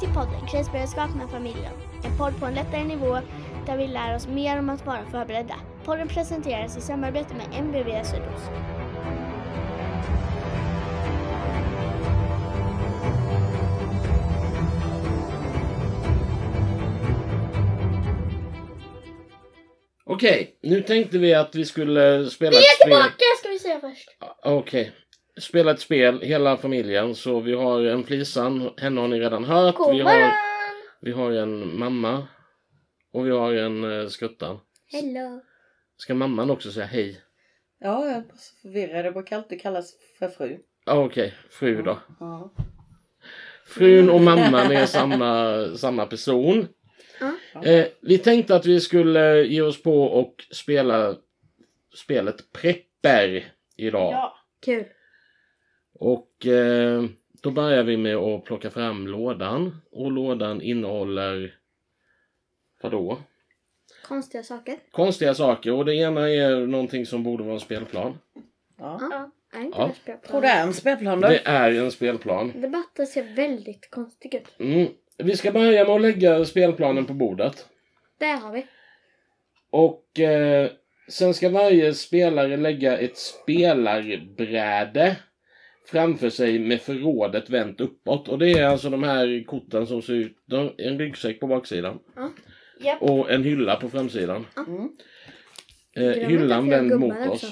Välkommen 0.00 0.26
till 0.26 0.32
podden 0.32 0.48
Krisberedskap 0.48 1.14
med 1.16 1.30
familjen. 1.30 1.72
En 2.04 2.18
podd 2.18 2.40
på 2.40 2.46
en 2.46 2.54
lättare 2.54 2.84
nivå 2.84 3.18
där 3.66 3.76
vi 3.76 3.86
lär 3.86 4.16
oss 4.16 4.28
mer 4.28 4.58
om 4.58 4.68
att 4.68 4.86
vara 4.86 5.04
förberedda. 5.10 5.54
Podden 5.84 6.08
presenteras 6.08 6.76
i 6.76 6.80
samarbete 6.80 7.34
med 7.34 7.46
MBV 7.58 8.04
Sydost. 8.04 8.50
Okej, 20.04 20.58
nu 20.62 20.82
tänkte 20.82 21.18
vi 21.18 21.34
att 21.34 21.54
vi 21.54 21.64
skulle 21.64 22.26
spela 22.30 22.50
Vi 22.50 22.56
ett 22.56 22.62
är 22.62 22.84
spel. 22.84 22.88
tillbaka 22.88 23.24
ska 23.38 23.48
vi 23.48 23.58
säga 23.58 23.80
först. 23.80 24.08
Okej. 24.44 24.92
Spela 25.40 25.70
ett 25.70 25.80
spel, 25.80 26.20
hela 26.20 26.56
familjen. 26.56 27.14
Så 27.14 27.40
vi 27.40 27.54
har 27.54 27.84
en 27.84 28.04
Flisan, 28.04 28.70
henne 28.76 29.00
har 29.00 29.08
ni 29.08 29.20
redan 29.20 29.44
hört. 29.44 29.74
God 29.74 29.94
Vi 29.94 30.00
har, 30.00 30.32
vi 31.00 31.12
har 31.12 31.32
en 31.32 31.78
mamma. 31.78 32.28
Och 33.12 33.26
vi 33.26 33.30
har 33.30 33.54
en 33.54 33.84
uh, 33.84 34.08
skuttan. 34.08 34.60
Hello. 34.92 35.40
Ska 35.96 36.14
mamman 36.14 36.50
också 36.50 36.72
säga 36.72 36.86
hej? 36.86 37.20
Ja, 37.80 38.06
jag 38.06 38.16
är 38.16 38.24
så 38.34 38.54
förvirrad. 38.62 39.04
Det 39.04 39.12
brukar 39.12 39.36
alltid 39.36 39.60
kallas 39.60 39.94
för 40.18 40.28
fru. 40.28 40.58
Ja, 40.86 41.04
Okej, 41.04 41.34
fru 41.50 41.82
då. 41.82 41.98
Ja. 42.20 42.52
Frun 43.66 44.10
och 44.10 44.20
mamman 44.20 44.72
är 44.72 44.86
samma, 44.86 45.64
samma 45.76 46.06
person. 46.06 46.68
Ja. 47.54 47.64
Eh, 47.64 47.86
vi 48.00 48.18
tänkte 48.18 48.56
att 48.56 48.66
vi 48.66 48.80
skulle 48.80 49.42
ge 49.42 49.62
oss 49.62 49.82
på 49.82 50.02
och 50.02 50.46
spela 50.50 51.16
spelet 51.94 52.52
Prepper 52.52 53.52
idag. 53.76 54.12
Ja. 54.12 54.36
Kul. 54.60 54.84
Och 55.98 56.46
eh, 56.46 57.04
då 57.42 57.50
börjar 57.50 57.82
vi 57.82 57.96
med 57.96 58.16
att 58.16 58.44
plocka 58.44 58.70
fram 58.70 59.06
lådan. 59.06 59.80
Och 59.90 60.12
lådan 60.12 60.62
innehåller 60.62 61.54
vadå? 62.82 63.18
Konstiga 64.04 64.42
saker. 64.42 64.78
Konstiga 64.90 65.34
saker. 65.34 65.72
Och 65.72 65.84
det 65.84 65.94
ena 65.94 66.30
är 66.30 66.66
någonting 66.66 67.06
som 67.06 67.22
borde 67.22 67.42
vara 67.42 67.54
en 67.54 67.60
spelplan. 67.60 68.18
Ja. 68.78 68.98
Ja. 69.10 69.30
Är 69.58 69.64
inte 69.64 69.78
Ja. 69.78 69.86
det 69.86 69.94
spelplan? 69.94 70.30
Tror 70.30 70.40
det 70.40 70.48
är 70.48 70.62
en 70.62 70.74
spelplan 70.74 71.20
då? 71.20 71.28
Det 71.28 71.42
är 71.44 71.72
en 71.72 71.90
spelplan. 71.90 72.60
Debatten 72.60 73.06
ser 73.06 73.34
väldigt 73.34 73.90
konstig 73.90 74.34
ut. 74.34 74.46
Mm. 74.58 74.88
Vi 75.16 75.36
ska 75.36 75.52
börja 75.52 75.84
med 75.84 75.94
att 75.94 76.00
lägga 76.00 76.44
spelplanen 76.44 77.06
på 77.06 77.12
bordet. 77.14 77.66
Där 78.18 78.36
har 78.36 78.52
vi. 78.52 78.66
Och 79.70 80.20
eh, 80.20 80.70
sen 81.08 81.34
ska 81.34 81.48
varje 81.48 81.94
spelare 81.94 82.56
lägga 82.56 82.98
ett 82.98 83.16
spelarbräde 83.18 85.16
framför 85.90 86.30
sig 86.30 86.58
med 86.58 86.80
förrådet 86.80 87.50
vänt 87.50 87.80
uppåt. 87.80 88.28
Och 88.28 88.38
det 88.38 88.50
är 88.50 88.64
alltså 88.66 88.90
de 88.90 89.02
här 89.02 89.44
korten 89.46 89.86
som 89.86 90.02
ser 90.02 90.12
ut, 90.14 90.36
de- 90.46 90.74
en 90.78 90.98
ryggsäck 90.98 91.40
på 91.40 91.46
baksidan. 91.46 91.98
Japp. 92.80 93.02
Och 93.02 93.30
en 93.30 93.44
hylla 93.44 93.76
på 93.76 93.88
framsidan. 93.88 94.46
Mm. 94.66 94.88
Eh, 95.96 96.28
hyllan 96.28 96.68
vänd 96.70 97.00
mot 97.00 97.12
oss. 97.18 97.26
också. 97.28 97.46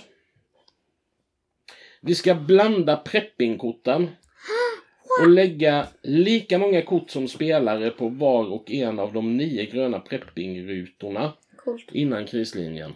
Vi 2.03 2.15
ska 2.15 2.35
blanda 2.35 2.97
preppingkorten. 2.97 4.09
Och 5.23 5.29
lägga 5.31 5.87
lika 6.03 6.59
många 6.59 6.83
kort 6.83 7.11
som 7.11 7.29
spelare 7.29 7.91
på 7.91 8.09
var 8.09 8.53
och 8.53 8.71
en 8.71 8.99
av 8.99 9.13
de 9.13 9.37
nio 9.37 9.65
gröna 9.67 10.01
preppingrutorna 10.01 11.33
Coolt. 11.57 11.89
innan 11.93 12.27
krislinjen. 12.27 12.93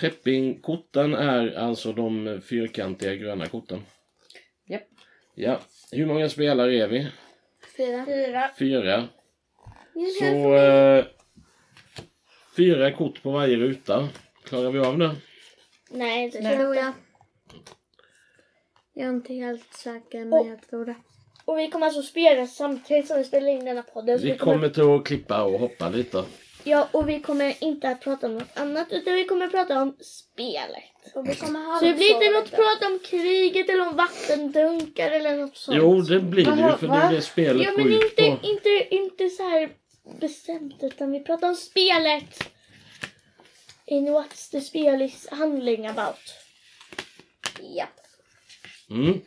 Preppingkorten 0.00 1.14
är 1.14 1.54
alltså 1.58 1.92
de 1.92 2.40
fyrkantiga 2.44 3.14
gröna 3.14 3.46
korten. 3.46 3.82
Japp. 4.66 4.82
Ja. 5.34 5.60
Hur 5.92 6.06
många 6.06 6.28
spelare 6.28 6.74
är 6.76 6.88
vi? 6.88 7.08
Fyra. 7.76 8.50
Fyra. 8.58 9.08
Så 10.18 10.54
eh, 10.54 11.04
fyra 12.56 12.92
kort 12.92 13.22
på 13.22 13.30
varje 13.30 13.56
ruta. 13.56 14.08
Klarar 14.44 14.70
vi 14.70 14.78
av 14.78 14.98
det? 14.98 15.16
Nej, 15.90 16.30
det 16.30 16.40
tror 16.42 16.56
tror 16.56 16.74
jag. 16.76 16.84
jag. 16.84 16.92
Jag 18.94 19.06
är 19.06 19.10
inte 19.10 19.34
helt 19.34 19.74
säker 19.74 20.18
men 20.24 20.32
Och- 20.32 20.46
jag 20.46 20.62
tror 20.70 20.84
det. 20.86 20.94
Och 21.44 21.58
vi 21.58 21.70
kommer 21.70 21.86
alltså 21.86 22.02
spela 22.02 22.46
samtidigt 22.46 23.06
som 23.06 23.18
vi 23.18 23.24
spelar 23.24 23.48
in 23.48 23.64
denna 23.64 23.82
podden. 23.82 24.18
Så 24.18 24.24
Vi 24.24 24.36
kommer 24.38 24.68
till 24.68 24.82
att 24.82 25.04
klippa 25.06 25.42
och 25.44 25.60
hoppa 25.60 25.88
lite. 25.88 26.24
Ja, 26.64 26.88
och 26.92 27.08
vi 27.08 27.20
kommer 27.20 27.54
inte 27.60 27.88
att 27.88 28.00
prata 28.00 28.26
om 28.26 28.34
något 28.34 28.56
annat 28.56 28.92
utan 28.92 29.14
vi 29.14 29.24
kommer 29.24 29.46
att 29.46 29.52
prata 29.52 29.82
om 29.82 29.96
spelet. 30.00 31.14
Och 31.14 31.28
vi 31.28 31.34
kommer 31.34 31.60
ha 31.60 31.78
Så 31.78 31.84
det 31.84 31.94
blir 31.94 32.14
inte 32.14 32.30
något 32.30 32.44
att 32.44 32.50
prata 32.50 32.86
om 32.86 32.98
kriget 33.04 33.68
eller 33.68 33.88
om 33.88 33.96
vattendunkar 33.96 35.10
eller 35.10 35.36
något 35.36 35.56
sånt. 35.56 35.78
Jo, 35.80 36.00
det 36.00 36.20
blir 36.20 36.44
det 36.44 36.50
ju 36.50 36.76
för 36.76 36.88
det 36.88 36.94
är 36.94 37.12
det 37.12 37.22
spelet 37.22 37.66
Ja, 37.66 37.70
går 37.70 37.78
men 37.78 37.92
ut 37.92 38.04
inte, 38.04 38.22
på. 38.22 38.46
inte, 38.46 38.94
inte 38.94 39.30
så 39.30 39.42
här 39.42 39.70
bestämt 40.20 40.82
utan 40.82 41.12
vi 41.12 41.20
pratar 41.20 41.48
om 41.48 41.56
spelet. 41.56 42.50
In 43.86 44.08
what's 44.08 44.50
the 44.50 44.60
spel 44.60 45.02
is 45.02 45.28
handling 45.30 45.86
about. 45.86 46.34
Ja. 47.60 47.86
Mm. 48.90 49.20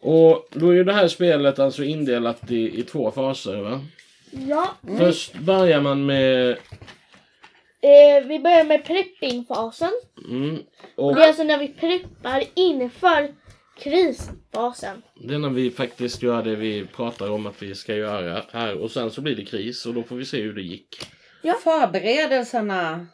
Och 0.00 0.46
då 0.52 0.68
är 0.68 0.74
ju 0.74 0.84
det 0.84 0.92
här 0.92 1.08
spelet 1.08 1.58
alltså 1.58 1.84
indelat 1.84 2.50
i, 2.50 2.80
i 2.80 2.82
två 2.82 3.10
faser 3.10 3.56
va? 3.56 3.80
Ja, 4.30 4.74
Först 4.98 5.34
börjar 5.34 5.80
man 5.80 6.06
med... 6.06 6.50
eh, 6.50 8.26
vi 8.26 8.38
börjar 8.38 8.64
med 8.64 8.84
preppingfasen. 8.84 9.90
Mm, 10.30 10.58
och 10.96 11.14
Det 11.14 11.22
är 11.22 11.28
alltså 11.28 11.42
när 11.42 11.58
vi 11.58 11.68
preppar 11.68 12.42
inför 12.54 13.34
krisfasen. 13.78 15.02
det 15.14 15.34
är 15.34 15.38
när 15.38 15.48
vi 15.50 15.70
faktiskt 15.70 16.22
gör 16.22 16.42
det 16.42 16.56
vi 16.56 16.86
pratar 16.86 17.30
om 17.30 17.46
att 17.46 17.62
vi 17.62 17.74
ska 17.74 17.94
göra 17.94 18.42
här 18.52 18.74
och 18.78 18.90
sen 18.90 19.10
så 19.10 19.20
blir 19.20 19.36
det 19.36 19.44
kris 19.44 19.86
och 19.86 19.94
då 19.94 20.02
får 20.02 20.16
vi 20.16 20.24
se 20.24 20.40
hur 20.42 20.54
det 20.54 20.62
gick. 20.62 20.96
Förberedelserna. 21.64 23.06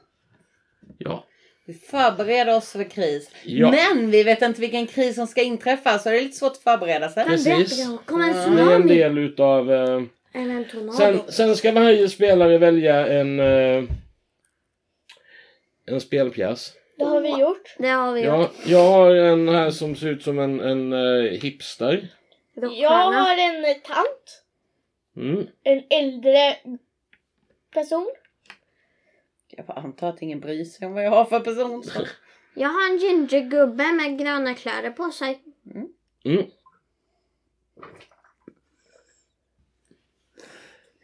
Ja. 0.99 1.25
Vi 1.67 1.75
förbereder 1.75 2.57
oss 2.57 2.73
för 2.73 2.91
kris. 2.91 3.31
Ja. 3.45 3.71
Men 3.71 4.11
vi 4.11 4.23
vet 4.23 4.43
inte 4.43 4.61
vilken 4.61 4.87
kris 4.87 5.15
som 5.15 5.27
ska 5.27 5.43
inträffa 5.43 5.99
så 5.99 6.11
det 6.11 6.19
är 6.19 6.23
lite 6.23 6.37
svårt 6.37 6.53
att 6.53 6.59
förbereda 6.59 7.09
sig. 7.09 7.25
Precis. 7.25 7.87
Det 8.07 8.63
är 8.63 8.75
en 8.75 8.87
del 8.87 9.19
utav... 9.19 9.73
Eh, 9.73 10.03
sen, 10.99 11.21
sen 11.29 11.57
ska 11.57 11.73
varje 11.73 12.09
spelare 12.09 12.59
välja 12.59 13.07
en... 13.07 13.41
Eh, 13.41 13.85
en 15.87 16.01
spelpjäs. 16.01 16.73
Det 16.99 17.05
har 17.05 17.21
vi 17.21 17.29
gjort. 17.29 17.75
Det 17.79 17.89
har 17.89 18.13
vi 18.13 18.21
gjort. 18.21 18.35
Ja, 18.35 18.51
jag 18.67 18.91
har 18.91 19.15
en 19.15 19.49
här 19.49 19.71
som 19.71 19.97
ser 19.97 20.07
ut 20.07 20.23
som 20.23 20.39
en, 20.39 20.61
en 20.61 20.93
eh, 20.93 21.31
hipster. 21.31 22.09
Jag 22.55 22.91
har 22.91 23.39
en 23.39 23.81
tant. 23.81 24.43
Mm. 25.17 25.47
En 25.63 25.83
äldre 25.91 26.57
person. 27.75 28.13
Jag 29.49 29.66
bara 29.66 29.78
antar 29.78 30.09
att 30.09 30.22
ingen 30.22 30.41
bryr 30.41 30.65
sig 30.65 30.87
om 30.87 30.93
vad 30.93 31.05
jag 31.05 31.10
har 31.10 31.25
för 31.25 31.41
person. 31.41 31.82
Så. 31.82 32.00
Jag 32.56 32.69
har 32.69 32.91
en 32.91 32.99
gingergubbe 32.99 33.93
med 33.93 34.19
gröna 34.19 34.55
kläder 34.55 34.91
på 34.91 35.10
sig. 35.10 35.43
Mm. 36.25 36.47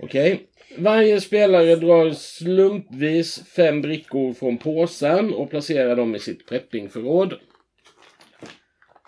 Okej. 0.02 0.50
Varje 0.78 1.20
spelare 1.20 1.76
drar 1.76 2.10
slumpvis 2.10 3.48
fem 3.48 3.82
brickor 3.82 4.32
från 4.32 4.58
påsen 4.58 5.34
och 5.34 5.50
placerar 5.50 5.96
dem 5.96 6.14
i 6.14 6.18
sitt 6.18 6.46
preppingförråd. 6.46 7.34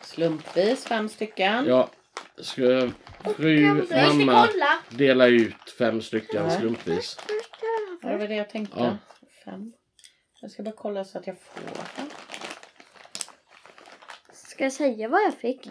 Slumpvis 0.03 0.85
fem 0.85 1.09
stycken. 1.09 1.67
Ja, 1.67 1.91
ska 2.39 2.91
fru, 3.37 3.85
mamma 3.91 4.49
dela 4.89 5.27
ut 5.27 5.71
fem 5.79 6.03
stycken 6.03 6.51
slumpvis. 6.51 7.17
Det 8.03 8.17
var 8.17 8.29
det 8.29 8.35
jag 8.35 8.51
tänkte. 8.51 8.79
Ja. 8.79 8.97
Fem. 9.45 9.73
Jag 10.41 10.51
ska 10.51 10.63
bara 10.63 10.75
kolla 10.77 11.05
så 11.05 11.19
att 11.19 11.27
jag 11.27 11.37
får 11.41 11.85
fem. 11.85 12.07
Ska 14.33 14.65
jag 14.65 14.73
säga 14.73 15.09
vad 15.09 15.23
jag 15.23 15.35
fick? 15.35 15.71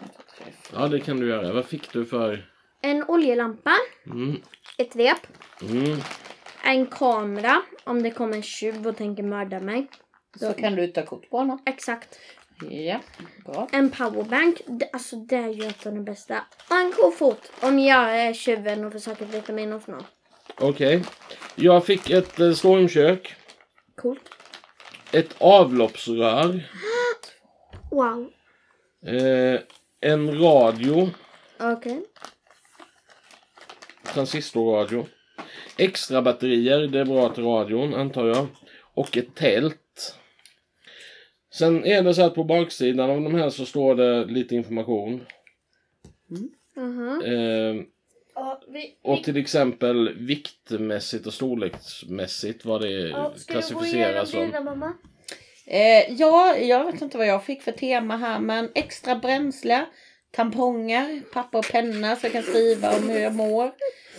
Ja, 0.72 0.88
det 0.88 1.00
kan 1.00 1.20
du 1.20 1.28
göra. 1.28 1.52
Vad 1.52 1.66
fick 1.66 1.92
du 1.92 2.04
för? 2.04 2.50
En 2.80 3.04
oljelampa. 3.08 3.74
Mm. 4.06 4.42
Ett 4.78 4.96
rep. 4.96 5.26
Mm. 5.62 5.98
En 6.64 6.86
kamera. 6.86 7.62
Om 7.84 8.02
det 8.02 8.10
kommer 8.10 8.36
en 8.36 8.42
tjuv 8.42 8.86
och 8.86 8.96
tänker 8.96 9.22
mörda 9.22 9.60
mig. 9.60 9.86
Så 10.40 10.52
kan 10.52 10.74
du 10.74 10.86
ta 10.86 11.06
kort 11.06 11.30
på 11.30 11.38
honom. 11.38 11.62
Exakt. 11.66 12.18
Ja, 12.70 13.00
bra. 13.44 13.68
En 13.72 13.90
powerbank. 13.90 14.60
Alltså 14.92 15.16
det 15.16 15.36
är 15.36 15.48
ju 15.48 15.64
ett 15.66 15.86
av 15.86 15.94
de 15.94 16.04
bästa. 16.04 16.44
Och 16.70 16.76
en 16.76 16.92
kofot. 16.92 17.52
Om 17.60 17.78
jag 17.78 18.20
är 18.20 18.34
tjuven 18.34 18.84
och 18.84 18.92
försöker 18.92 19.26
flytta 19.26 19.52
mig 19.52 19.66
något 19.66 19.82
snart. 19.82 20.04
Okej. 20.58 21.04
Jag 21.54 21.86
fick 21.86 22.10
ett 22.10 22.40
eh, 22.40 22.52
stormkök. 22.52 23.34
Coolt. 23.94 24.20
Ett 25.12 25.34
avloppsrör. 25.38 26.70
Wow. 27.90 28.30
Eh, 29.06 29.60
en 30.00 30.40
radio. 30.40 31.10
Okej. 31.60 32.02
Transistorradio. 34.04 35.06
Extra 35.76 36.22
batterier, 36.22 36.80
det 36.80 37.00
är 37.00 37.04
bra 37.04 37.28
till 37.28 37.44
radion 37.44 37.94
antar 37.94 38.26
jag. 38.26 38.46
Och 38.94 39.16
ett 39.16 39.34
tält. 39.34 40.14
Sen 41.54 41.84
är 41.84 42.02
det 42.02 42.14
så 42.14 42.22
att 42.22 42.34
på 42.34 42.44
baksidan 42.44 43.10
av 43.10 43.20
de 43.20 43.34
här 43.34 43.50
så 43.50 43.66
står 43.66 43.94
det 43.94 44.24
lite 44.24 44.54
information. 44.54 45.26
Aha. 46.76 47.22
Eh, 47.24 47.74
Ja, 48.44 48.62
vi, 48.68 48.96
och 49.02 49.18
vi, 49.18 49.22
till 49.22 49.36
exempel 49.36 50.14
viktmässigt 50.18 51.26
och 51.26 51.34
storleksmässigt 51.34 52.64
vad 52.64 52.80
det 52.80 52.90
ja, 52.90 53.34
klassificeras 53.48 54.30
som. 54.30 54.40
dina 54.40 54.60
mamma? 54.60 54.92
Eh, 55.66 56.12
ja, 56.12 56.56
jag 56.56 56.84
vet 56.92 57.02
inte 57.02 57.18
vad 57.18 57.26
jag 57.26 57.44
fick 57.44 57.62
för 57.62 57.72
tema 57.72 58.16
här 58.16 58.38
men 58.40 58.70
extra 58.74 59.16
bränsle, 59.16 59.84
tamponger, 60.30 61.22
papper 61.32 61.58
och 61.58 61.68
penna 61.72 62.16
så 62.16 62.26
jag 62.26 62.32
kan 62.32 62.42
skriva 62.42 62.96
om 62.96 63.08
hur 63.08 63.18
jag 63.20 63.34
mår. 63.34 63.72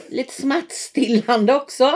Lite 0.10 0.34
smärtstillande 0.42 1.56
också 1.56 1.92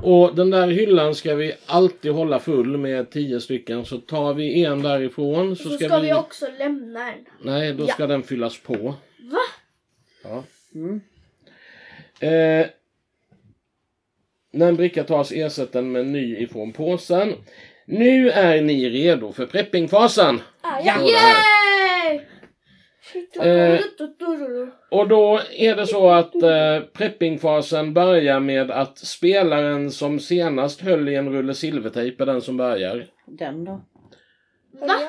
Och 0.01 0.35
den 0.35 0.49
där 0.49 0.67
hyllan 0.67 1.15
ska 1.15 1.35
vi 1.35 1.53
alltid 1.65 2.11
hålla 2.11 2.39
full 2.39 2.77
med 2.77 3.09
10 3.11 3.39
stycken. 3.39 3.85
Så 3.85 3.97
tar 3.97 4.33
vi 4.33 4.63
en 4.65 4.81
därifrån 4.81 5.55
så, 5.55 5.69
så 5.69 5.77
ska 5.77 5.99
vi 5.99 6.13
också 6.13 6.45
lämna 6.57 7.05
den. 7.05 7.25
Nej, 7.41 7.73
då 7.73 7.87
ska 7.87 8.07
den 8.07 8.23
fyllas 8.23 8.59
på. 8.59 8.77
Va? 9.31 9.39
Ja. 10.23 10.43
Mm. 10.75 11.01
Eh, 12.19 12.67
när 14.51 14.67
en 14.67 14.75
bricka 14.75 15.03
tas 15.03 15.31
ersätt 15.31 15.71
den 15.71 15.91
med 15.91 16.01
en 16.01 16.11
ny 16.11 16.37
ifrån 16.37 16.73
påsen. 16.73 17.33
Nu 17.85 18.29
är 18.29 18.61
ni 18.61 18.89
redo 18.89 19.31
för 19.31 19.45
preppingfasen. 19.45 20.41
Ah, 20.61 20.79
Ja. 20.83 20.97
Eh. 23.41 23.79
Och 24.91 25.07
då 25.07 25.41
är 25.51 25.75
det 25.75 25.87
så 25.87 26.09
att 26.09 26.35
eh, 26.35 26.79
preppingfasen 26.93 27.93
börjar 27.93 28.39
med 28.39 28.71
att 28.71 28.97
spelaren 28.97 29.91
som 29.91 30.19
senast 30.19 30.81
höll 30.81 31.09
i 31.09 31.15
en 31.15 31.29
rulle 31.33 31.53
silvertejp 31.53 32.23
är 32.23 32.25
den 32.25 32.41
som 32.41 32.57
börjar. 32.57 33.05
Den 33.25 33.65
då? 33.65 33.71
Va? 34.71 34.99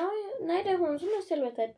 nej, 0.43 0.63
det 0.63 0.69
är 0.69 0.77
hon 0.77 0.99
som 0.99 1.07
har 1.07 1.21
silvertejp. 1.21 1.73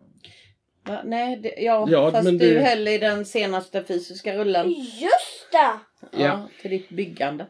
Va? 0.87 1.01
Nej, 1.05 1.35
det, 1.35 1.53
ja, 1.57 1.87
Ja, 1.89 2.11
fast 2.11 2.23
men 2.25 2.37
du 2.37 2.53
det- 2.53 2.61
höll 2.61 2.87
i 2.87 2.97
den 2.97 3.25
senaste 3.25 3.83
fysiska 3.83 4.37
rullen. 4.37 4.69
Just 4.69 5.51
det! 5.51 5.79
Ja. 6.01 6.07
Ja. 6.25 6.47
till 6.61 6.71
ditt 6.71 6.89
byggande. 6.89 7.45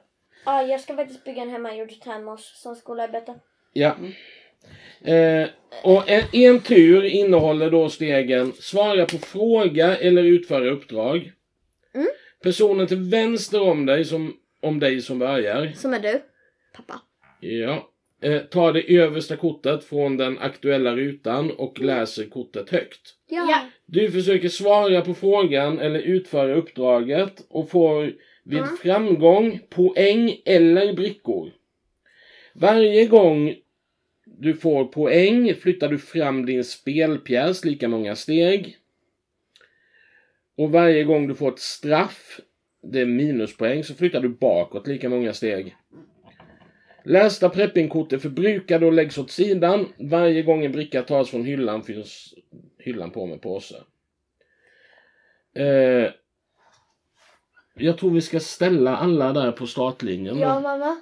Ja, 0.46 0.64
jag 0.64 0.82
ska 0.82 0.96
faktiskt 0.96 1.24
bygga 1.24 1.42
en 1.42 1.50
hemmagjord 1.50 2.00
termos 2.04 2.62
som 2.62 2.76
skolarbete. 2.76 3.36
Ja. 3.74 3.96
Eh, 5.04 5.48
och 5.84 6.10
en, 6.10 6.24
en 6.34 6.60
tur 6.60 7.04
innehåller 7.04 7.72
då 7.72 7.90
stegen 7.90 8.52
svara 8.54 9.06
på 9.06 9.18
fråga 9.18 9.98
eller 9.98 10.24
utföra 10.24 10.70
uppdrag. 10.70 11.32
Mm. 11.96 12.08
Personen 12.44 12.88
till 12.88 12.98
vänster 12.98 13.62
om 13.62 13.86
dig 13.86 14.06
som, 14.06 14.38
om 14.62 14.80
dig 14.80 15.02
som 15.02 15.20
börjar. 15.20 15.72
Som 15.76 15.94
är 15.94 16.00
du, 16.00 16.22
pappa. 16.76 17.02
Ja. 17.40 17.90
Eh, 18.22 18.42
tar 18.42 18.74
det 18.74 18.96
översta 18.98 19.36
kortet 19.36 19.84
från 19.84 20.18
den 20.18 20.40
aktuella 20.40 20.96
rutan 20.96 21.52
och 21.52 21.80
läser 21.80 22.26
kortet 22.26 22.70
högt. 22.70 23.02
Ja. 23.30 23.48
Ja. 23.50 23.60
Du 23.86 24.12
försöker 24.12 24.50
svara 24.50 25.02
på 25.02 25.14
frågan 25.14 25.80
eller 25.80 26.00
utföra 26.00 26.54
uppdraget 26.56 27.46
och 27.50 27.70
får 27.70 28.14
vid 28.46 28.60
Mm. 28.60 28.78
framgång 28.84 29.60
poäng 29.70 30.36
eller 30.46 30.94
brickor. 30.94 31.52
Varje 32.56 33.06
gång 33.06 33.56
du 34.44 34.54
får 34.54 34.86
poäng 34.86 35.56
flyttar 35.56 35.90
du 35.90 35.98
fram 35.98 36.46
din 36.46 36.64
spelpjäs 36.64 37.66
lika 37.66 37.88
många 37.88 38.16
steg. 38.16 38.78
Och 40.58 40.72
varje 40.72 41.04
gång 41.04 41.28
du 41.28 41.36
får 41.36 41.52
ett 41.52 41.60
straff, 41.60 42.40
det 42.82 43.02
är 43.02 43.06
minuspoäng, 43.06 43.84
så 43.84 43.94
flyttar 43.94 44.20
du 44.20 44.30
bakåt 44.30 44.88
lika 44.88 45.10
många 45.10 45.34
steg. 45.34 45.76
Lästa 47.04 47.50
preppingkort 47.50 48.14
är 48.14 48.18
förbrukade 48.18 48.86
och 48.86 48.94
läggs 48.94 49.18
åt 49.18 49.32
sidan. 49.32 49.94
Varje 49.98 50.42
gång 50.42 50.66
en 50.66 50.72
bricka 50.72 51.02
tas 51.02 51.30
från 51.30 51.46
hyllan 51.46 51.84
finns 51.84 52.34
hyllan 52.78 53.12
på 53.12 53.26
med 53.26 53.42
påse. 53.42 53.76
Eh, 55.56 56.12
jag 57.76 57.98
tror 57.98 58.12
vi 58.12 58.22
ska 58.22 58.40
ställa 58.40 58.98
alla 58.98 59.34
där 59.34 59.52
på 59.52 59.68
startlinjen. 59.68 60.40
Ja, 60.40 60.60
mamma. 60.60 60.98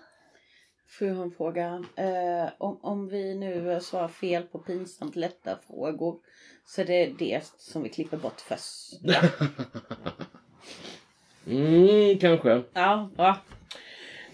Får 0.92 1.08
jag 1.08 1.16
ha 1.16 1.24
en 1.24 1.32
fråga? 1.32 1.84
Eh, 1.96 2.50
om, 2.58 2.80
om 2.82 3.08
vi 3.08 3.36
nu 3.36 3.80
svarar 3.82 4.08
fel 4.08 4.44
på 4.44 4.60
pinsamt 4.60 5.16
lätta 5.16 5.58
frågor 5.68 6.20
så 6.66 6.82
är 6.82 6.86
det 6.86 7.14
det 7.20 7.44
som 7.58 7.84
vi 7.84 7.90
klipper 7.90 8.18
bort 8.18 8.42
först. 8.42 9.02
mm, 11.48 12.20
kanske. 12.20 12.64
Ja, 12.74 13.10
bra. 13.16 13.38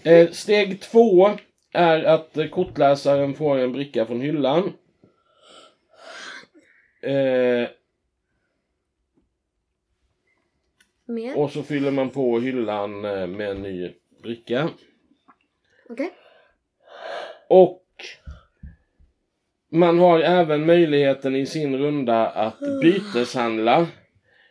Eh, 0.02 0.30
steg 0.30 0.80
två 0.80 1.30
är 1.72 2.04
att 2.04 2.36
kortläsaren 2.50 3.34
får 3.34 3.58
en 3.58 3.72
bricka 3.72 4.06
från 4.06 4.20
hyllan. 4.20 4.72
Eh, 7.02 7.68
Mer? 11.04 11.38
och 11.38 11.50
så 11.50 11.62
fyller 11.62 11.90
man 11.90 12.10
på 12.10 12.40
hyllan 12.40 13.04
eh, 13.04 13.26
med 13.26 13.50
en 13.50 13.62
ny 13.62 13.92
bricka. 14.22 14.70
Okej. 15.88 16.12
Och 17.48 17.84
man 19.72 19.98
har 19.98 20.20
även 20.20 20.66
möjligheten 20.66 21.36
i 21.36 21.46
sin 21.46 21.78
runda 21.78 22.26
att 22.28 22.58
byteshandla. 22.82 23.86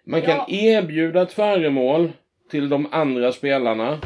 Man 0.04 0.22
kan 0.22 0.36
Ja. 0.38 0.46
erbjuda 0.50 1.22
ett 1.22 1.34
föremål 1.34 2.12
till 2.52 2.70
de 2.70 2.94
andra 2.94 3.32
spelarna. 3.32 4.00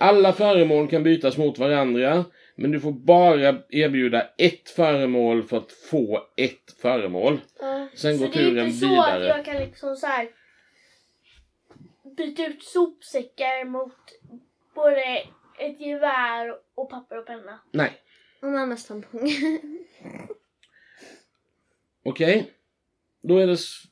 Alla 0.00 0.32
föremål 0.32 0.88
kan 0.88 1.02
bytas 1.02 1.36
mot 1.36 1.58
varandra, 1.58 2.24
men 2.56 2.70
du 2.70 2.80
får 2.80 2.92
bara 2.92 3.58
erbjuda 3.70 4.26
ett 4.38 4.70
föremål 4.70 5.42
för 5.42 5.56
att 5.56 5.72
få 5.72 6.26
ett 6.36 6.72
föremål. 6.82 7.40
Ja. 7.60 7.88
Sen 7.94 8.18
så 8.18 8.24
går 8.24 8.32
det 8.32 8.38
är 8.38 8.44
turen 8.44 8.66
inte 8.66 8.78
så 8.78 8.88
vidare. 8.88 9.30
att 9.30 9.36
jag 9.36 9.44
kan 9.44 9.56
liksom 9.56 9.96
så 9.96 10.06
här 10.06 10.28
byta 12.16 12.46
ut 12.46 12.62
sopsäckar 12.62 13.64
mot 13.64 13.94
både 14.74 15.22
ett 15.58 15.80
gevär 15.80 16.58
och 16.74 16.90
papper 16.90 17.18
och 17.18 17.26
penna. 17.26 17.60
Nej, 17.70 17.92
Och 18.42 18.48
mammas 18.48 18.86
tampong. 18.86 19.20
okej. 22.02 22.52
Då 23.22 23.38
är 23.38 23.46
det 23.46 23.52
s- 23.52 23.82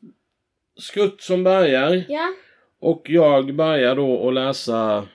Skrutt 0.76 1.20
som 1.22 1.44
börjar 1.44 2.04
ja. 2.08 2.34
och 2.78 3.02
jag 3.10 3.54
börjar 3.54 3.96
då 3.96 4.28
att 4.28 4.34
läsa 4.34 5.08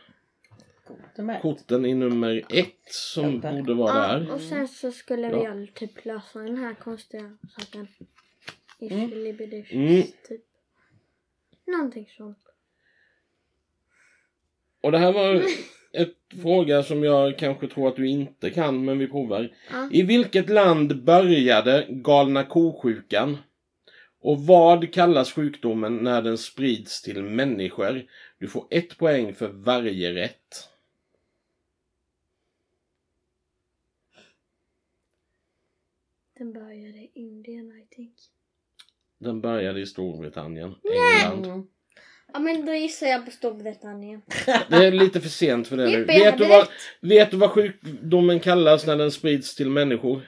korten 1.42 1.86
i 1.86 1.94
nummer 1.94 2.44
ett 2.50 2.76
som 2.92 3.32
Jobbar. 3.34 3.52
borde 3.52 3.74
vara 3.74 3.94
Ja, 4.14 4.20
där. 4.20 4.32
och 4.34 4.42
sen 4.42 4.68
så 4.68 4.92
skulle 4.92 5.28
vi 5.30 5.36
Ja. 5.36 5.44
göra 5.44 5.68
typ 5.74 6.06
lösa 6.06 6.40
den 6.40 6.58
här 6.58 6.74
konstiga 6.74 7.38
saken. 7.58 7.88
I 8.80 8.94
Mm. 8.94 9.10
Shilibidishis, 9.10 9.74
Mm. 9.74 10.02
typ. 10.28 10.42
Någonting 11.66 12.10
sånt. 12.18 12.38
Och 14.82 14.92
det 14.92 14.98
här 14.98 15.14
var 15.14 15.34
ett 15.94 16.42
fråga 16.42 16.84
som 16.84 17.04
jag 17.04 17.38
kanske 17.38 17.68
tror 17.68 17.88
att 17.88 17.96
du 17.96 18.08
inte 18.08 18.50
kan, 18.50 18.86
men 18.86 18.98
vi 18.98 19.08
provar. 19.08 19.56
Ja. 19.72 19.90
I 19.92 20.02
vilket 20.02 20.50
land 20.50 21.04
började 21.04 21.86
galna 21.90 22.44
ko-sjukan? 22.44 23.38
Och 24.22 24.40
vad 24.40 24.94
kallas 24.94 25.34
sjukdomen 25.34 25.98
när 25.98 26.22
den 26.22 26.38
sprids 26.38 27.02
till 27.02 27.24
människor? 27.24 28.06
Du 28.38 28.48
får 28.48 28.68
ett 28.70 28.98
poäng 28.98 29.34
för 29.34 29.48
varje 29.48 30.14
rätt. 30.14 30.70
Den 36.38 36.54
började 36.54 36.98
i 36.98 37.12
Indien 37.14 37.72
I 37.72 37.96
think. 37.96 38.16
Den 39.18 39.42
började 39.42 39.80
i 39.80 39.86
Storbritannien, 39.86 40.76
England. 40.84 41.46
Mm. 41.46 41.68
Ja 42.34 42.40
men 42.40 42.66
då 42.66 42.74
gissar 42.74 43.08
jag 43.08 43.26
på 43.26 43.32
Storbritannien. 43.32 44.22
Det 44.70 44.76
är 44.76 44.92
lite 44.92 45.22
för 45.22 45.30
sent 45.30 45.68
för 45.68 45.78
det 45.78 45.84
nu. 45.86 45.92
Jippi, 45.92 46.14
jag 46.14 46.32
Vet 46.32 46.38
du, 46.38 46.48
vad, 46.48 46.60
rätt. 46.60 46.70
vet 47.02 47.32
du 47.32 47.38
vad 47.38 47.52
sjukdomen 47.52 48.40
kallas 48.40 48.86
när 48.88 48.96
den 48.96 49.12
sprids 49.12 49.56
till 49.56 49.70
människor? 49.70 50.22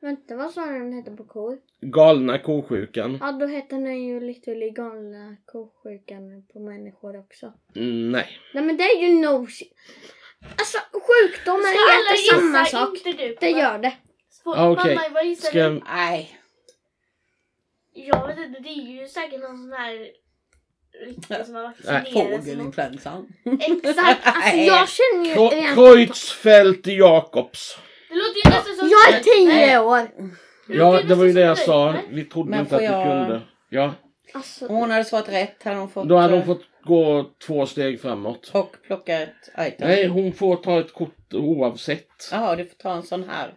Vänta 0.00 0.36
vad 0.36 0.50
sa 0.52 0.66
den 0.66 0.92
hette 0.92 1.10
på 1.10 1.24
kor? 1.24 1.58
Galna 1.80 2.38
ko-sjukan? 2.38 3.18
Ja 3.20 3.32
då 3.32 3.46
heter 3.46 3.76
den 3.76 4.04
ju 4.04 4.20
lite 4.20 4.54
galna 4.70 5.36
kosjukan 5.46 6.46
på 6.52 6.58
människor 6.60 7.18
också. 7.18 7.52
Mm, 7.76 8.12
Nej. 8.12 8.26
Nej 8.54 8.64
men 8.64 8.76
det 8.76 8.84
är 8.84 9.02
ju 9.02 9.14
no 9.14 9.46
shit. 9.46 9.72
Alltså 10.56 10.78
sjukdomar 10.92 11.70
heter 11.70 12.34
samma 12.34 12.64
sak. 12.64 13.06
Inte 13.06 13.22
du. 13.22 13.36
Det 13.40 13.50
gör 13.50 13.78
det. 13.78 13.92
Ah, 14.44 14.70
okej. 14.70 14.94
Mamma, 14.94 15.08
vad 15.14 15.26
gissar 15.26 15.48
Ska... 15.48 15.68
du? 15.68 15.82
Nej. 15.84 16.38
Jag 17.92 18.26
vet 18.26 18.38
inte, 18.38 18.60
det 18.60 18.68
är 18.68 19.00
ju 19.00 19.08
säkert 19.08 19.40
någon 19.40 19.58
sån 19.58 19.72
här 19.72 20.10
riktig 21.06 21.46
som 21.46 21.54
har 21.54 21.62
Nej, 21.62 21.72
vaccinerat 21.94 22.04
sig 22.44 22.56
mot. 22.56 22.74
Fågelinfluensan. 22.74 23.26
Exakt. 23.60 24.20
Alltså 24.24 24.56
jag 24.56 24.88
känner 24.88 25.24
ju 25.28 25.34
Kro-. 25.34 25.74
Kreutzfeldt 25.74 26.86
Jakobs. 26.86 27.78
Det 28.08 28.14
låter 28.14 28.44
ju 28.44 28.50
nästan 28.56 28.76
som... 28.76 28.88
Jag 28.88 29.14
är 29.14 29.22
tio 29.22 29.78
år! 29.78 30.08
Ja, 30.68 31.02
det 31.08 31.14
var 31.14 31.24
ju 31.24 31.32
det 31.32 31.40
jag 31.40 31.58
sa. 31.58 31.94
Vi 32.10 32.24
trodde 32.24 32.50
Men 32.50 32.60
inte 32.60 32.76
att 32.76 32.82
får 32.82 32.88
du 32.88 32.94
jag- 32.94 33.04
kunde. 33.26 33.42
Ja, 33.70 33.94
Alltså, 34.34 34.66
Om 34.66 34.74
hon 34.76 34.90
hade 34.90 35.04
svarat 35.04 35.28
rätt 35.28 35.62
hade 35.62 35.76
hon 35.76 35.88
fått, 35.90 36.08
då 36.08 36.16
hade 36.16 36.32
hon 36.32 36.40
eh, 36.40 36.46
fått 36.46 36.62
gå 36.84 37.30
två 37.46 37.66
steg 37.66 38.00
framåt. 38.00 38.50
och 38.54 38.76
plocka 38.86 39.18
ett 39.22 39.50
item. 39.58 39.88
Nej, 39.88 40.06
hon 40.06 40.32
får 40.32 40.56
ta 40.56 40.80
ett 40.80 40.92
kort 40.94 41.34
oavsett. 41.34 42.08
Jaha, 42.32 42.56
du 42.56 42.64
får 42.64 42.74
ta 42.74 42.92
en 42.94 43.02
sån 43.02 43.24
här. 43.28 43.54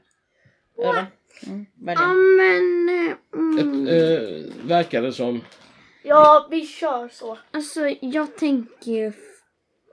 Eller? 0.83 1.05
Mm, 1.47 1.65
vad 1.75 1.97
är 1.97 2.01
ja 2.01 2.07
men... 2.13 2.89
eh, 2.89 3.15
Mm, 3.33 3.87
Ett, 3.87 3.93
eh, 3.93 4.67
verkar 4.67 5.01
det 5.01 5.13
som. 5.13 5.41
Ja, 6.07 6.47
vi 6.51 6.65
kör 6.67 7.09
så. 7.09 7.37
Alltså 7.51 7.87
jag 8.01 8.37
tänker 8.37 8.91
ju... 8.91 9.13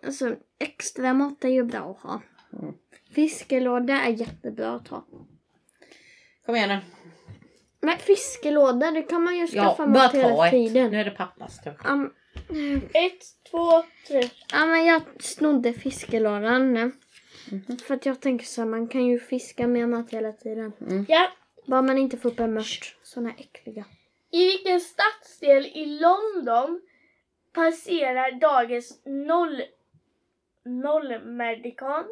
Alltså 0.07 0.37
extra 0.59 1.15
mått 1.15 1.45
är 1.45 1.49
ju 1.49 1.65
bra 1.65 1.91
att 1.91 2.01
ha. 2.11 2.21
Mm. 2.63 2.75
Fiskelåda 3.15 3.95
är 3.95 4.11
jättebra 4.11 4.73
att 4.75 4.89
ha. 4.89 5.07
Kom 6.47 6.57
igen 6.57 6.69
nu. 6.69 6.79
Men 7.81 7.99
fiskelåda 7.99 8.91
det 8.91 9.03
kan 9.03 9.23
man 9.23 9.37
ju 9.37 9.47
Ja, 9.53 9.63
skaffa 9.63 9.87
bara 9.87 10.03
mat 10.03 10.15
hela 10.15 10.29
ta 10.29 10.47
ett. 10.47 10.51
tiden. 10.51 10.91
Nu 10.91 11.01
är 11.01 11.05
det 11.05 11.11
pappas 11.11 11.61
tur. 11.63 11.77
Um, 11.89 12.11
Ett, 12.95 13.21
två, 13.51 13.83
tre. 14.09 14.23
ja 14.53 14.67
men 14.67 14.85
jag 14.87 15.03
snodde 15.21 15.73
fiskelådan 15.73 16.73
nu. 16.75 16.93
Mhm. 17.51 17.77
För 17.87 17.95
att 17.95 18.07
jag 18.07 18.21
tänker 18.21 18.47
så 18.47 18.61
här, 18.61 18.69
man 18.69 18.89
kan 18.89 19.07
ju 19.07 19.19
fiska 19.19 19.67
med 19.67 19.89
mat 19.89 20.11
hela 20.11 20.33
tiden. 20.33 20.73
Ja. 21.09 21.29
Bara 21.67 21.83
man 21.83 21.99
inte 21.99 22.17
får 22.17 22.31
upp 22.31 22.41
en 22.41 22.55
mört. 22.55 22.97
Såna 23.03 23.31
äckliga. 23.39 23.85
I 24.35 24.47
vilken 24.47 24.81
stadsdel 24.81 25.67
i 25.67 25.87
London 25.87 26.83
passerar 27.53 28.41
dagens 28.41 29.01
noll... 29.05 29.63
Nollmeridian? 30.65 32.05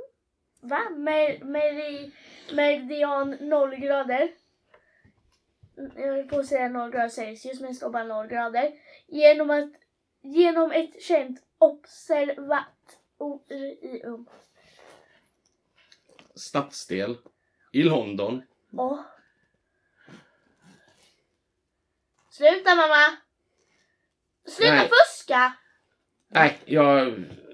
Va? 0.60 0.90
Mer, 0.90 1.44
meri, 1.44 2.12
meridian 2.52 3.36
noll 3.40 3.76
grader? 3.76 4.30
Jag 5.74 6.06
höll 6.06 6.28
på 6.28 6.38
att 6.38 6.46
säga 6.46 6.68
noll 6.68 6.90
grader 6.90 7.08
Celsius 7.08 7.60
men 7.60 7.70
det 7.70 7.74
står 7.74 7.90
bara 7.90 8.04
noll 8.04 8.26
grader. 8.26 8.72
Genom, 9.06 9.50
att, 9.50 9.72
genom 10.20 10.72
ett 10.72 11.02
känt 11.02 11.42
observatorium. 11.58 14.26
Stadsdel. 16.34 17.18
I 17.72 17.82
London. 17.82 18.42
Åh. 18.72 19.00
Sluta 22.42 22.74
mamma! 22.74 23.16
Sluta 24.48 24.74
Nej. 24.74 24.88
fuska! 24.88 25.52
Nej, 26.28 26.58
jag 26.64 27.00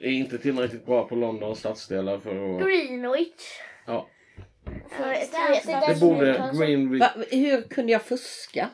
är 0.00 0.10
inte 0.10 0.38
tillräckligt 0.38 0.86
bra 0.86 1.08
på 1.08 1.14
Londons 1.14 1.58
stadsdelar 1.58 2.18
för 2.18 2.30
att... 2.30 2.62
Greenwich. 2.62 3.60
Ja, 3.86 4.08
För 4.88 5.12
ett 5.12 5.32
Det 5.32 5.94
det 5.94 6.00
borde 6.00 6.52
Greenwich, 6.58 7.00
Va, 7.00 7.10
hur 7.30 7.62
kunde 7.62 7.92
jag 7.92 8.02
fuska? 8.02 8.68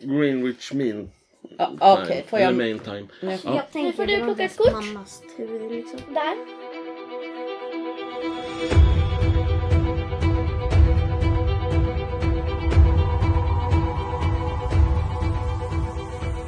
Greenwich 0.00 0.72
mean 0.72 1.10
Ja, 1.58 1.76
Okej, 1.80 2.06
time. 2.16 2.22
får 2.28 2.38
jag... 2.38 2.54
main 2.54 2.78
time. 2.78 3.08
Nu. 3.22 3.38
Ja. 3.44 3.54
Jag 3.56 3.70
tänker 3.72 3.92
får 3.92 4.06
du 4.06 4.16
plocka 4.16 4.42
mest 4.42 4.56
kort. 4.56 4.72
mammas 4.72 5.22
tur 5.36 5.70
liksom. 5.70 6.14
Där. 6.14 6.59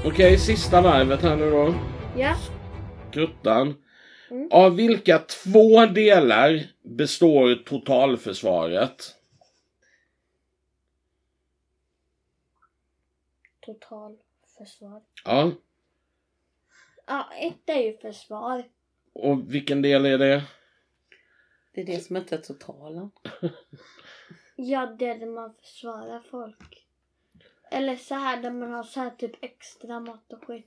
Okej, 0.05 0.39
sista 0.39 0.83
varvet 0.83 1.23
här 1.23 1.37
nu 1.37 1.51
då. 1.51 1.75
Ja. 2.17 2.37
Gruttan. 3.13 3.83
Mm. 4.31 4.49
Av 4.53 4.77
vilka 4.77 5.19
två 5.19 5.87
delar 5.87 6.63
består 6.83 7.55
totalförsvaret? 7.55 9.17
Totalförsvar. 13.61 15.03
Ja. 15.25 15.51
Ja, 17.07 17.29
ett 17.41 17.69
är 17.69 17.83
ju 17.83 17.97
försvar. 17.97 18.65
Och 19.13 19.55
vilken 19.55 19.83
del 19.83 20.07
är 20.07 20.19
det? 20.19 20.43
Det 21.73 21.81
är 21.81 21.87
det 21.87 22.01
som 22.01 22.17
inte 22.17 22.35
är 22.35 22.41
totalen. 22.41 23.11
Ja, 24.57 24.87
det 24.99 25.07
är 25.07 25.19
där 25.19 25.27
man 25.27 25.55
försvarar 25.55 26.21
folk. 26.31 26.82
Eller 27.73 27.97
så 27.97 28.15
här 28.15 28.43
där 28.43 28.51
man 28.51 28.73
har 28.73 28.83
så 28.83 29.01
här 29.01 29.11
typ 29.11 29.45
extra 29.45 30.01
mat 30.01 30.33
och 30.33 30.45
skit. 30.47 30.67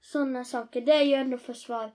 Sådana 0.00 0.44
saker. 0.44 0.80
Det 0.80 0.92
är 0.92 1.02
ju 1.02 1.14
ändå 1.14 1.38
försvar. 1.38 1.92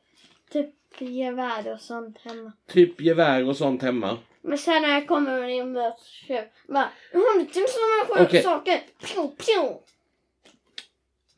Typ 0.51 1.01
gevär 1.01 1.73
och 1.73 1.81
sånt 1.81 2.17
hemma. 2.17 2.51
Typ 2.67 3.01
gevär 3.01 3.47
och 3.47 3.57
sånt 3.57 3.81
hemma. 3.81 4.17
Men 4.41 4.57
sen 4.57 4.81
när 4.81 4.89
jag 4.89 5.07
kommer 5.07 5.39
med 5.39 5.49
din 5.49 5.73
bötköp. 5.73 6.53
Bara, 6.67 6.89
hundratusen 7.11 7.67
sådana 8.07 8.27
Okej. 8.27 8.43
saker. 8.43 8.81
Pju, 8.99 9.27
pju. 9.27 9.77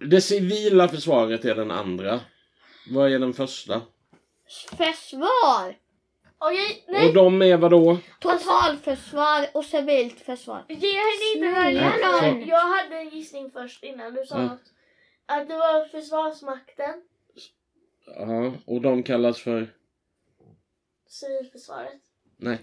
Det 0.09 0.21
civila 0.21 0.87
försvaret 0.87 1.45
är 1.45 1.55
den 1.55 1.71
andra. 1.71 2.19
Vad 2.89 3.11
är 3.11 3.19
den 3.19 3.33
första? 3.33 3.81
Försvar. 4.77 5.75
Okej, 6.43 6.83
nej. 6.87 7.07
Och 7.07 7.13
de 7.13 7.41
är 7.41 7.57
vadå? 7.57 7.97
Totalförsvar 8.19 9.45
och 9.53 9.65
civilt 9.65 10.19
försvar. 10.19 10.65
Ge 10.67 10.75
henne 10.91 11.35
inte 11.71 12.31
nån. 12.31 12.47
Jag 12.47 12.67
hade 12.67 12.97
en 12.97 13.09
gissning 13.09 13.51
först 13.51 13.83
innan 13.83 14.13
du 14.13 14.25
sa 14.25 14.35
Ja. 14.37 14.43
något. 14.43 14.61
Att 15.25 15.47
det 15.47 15.57
var 15.57 15.85
Försvarsmakten, 15.87 17.01
Ja, 18.05 18.53
och 18.65 18.81
de 18.81 19.03
kallas 19.03 19.41
för? 19.41 19.73
civilförsvaret. 21.07 22.01
Nej. 22.37 22.59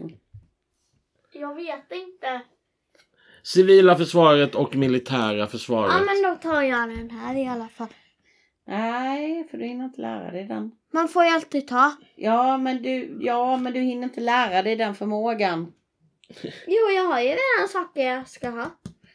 Jag 1.32 1.54
vet 1.54 1.92
inte. 1.92 2.40
Civila 3.42 3.97
försvaret 3.97 4.54
och 4.54 4.76
militära 4.76 5.47
försvaret. 5.47 5.92
Ja 5.99 6.04
men 6.04 6.23
då 6.23 6.38
tar 6.50 6.62
jag 6.62 6.88
den 6.88 7.11
här 7.11 7.37
i 7.37 7.47
alla 7.49 7.68
fall. 7.68 7.94
Nej, 8.64 9.49
för 9.50 9.58
du 9.58 9.64
hinner 9.64 9.85
inte 9.85 10.00
lära 10.00 10.30
dig 10.30 10.44
den. 10.44 10.73
Man 10.92 11.09
får 11.09 11.25
ju 11.25 11.30
alltid 11.30 11.68
ta. 11.68 11.92
Ja, 12.16 12.57
men 12.59 12.83
du, 12.83 13.18
ja, 13.21 13.57
men 13.57 13.73
du 13.73 13.80
hinner 13.80 14.02
inte 14.04 14.21
lära 14.21 14.62
dig 14.62 14.76
den 14.76 14.95
förmågan. 14.95 15.73
Jo 16.66 16.90
jag 16.97 17.04
har 17.04 17.21
ju 17.21 17.28
redan 17.28 17.68
saker 17.73 18.00
jag 18.02 18.28
ska 18.28 18.49
ha. 18.49 18.66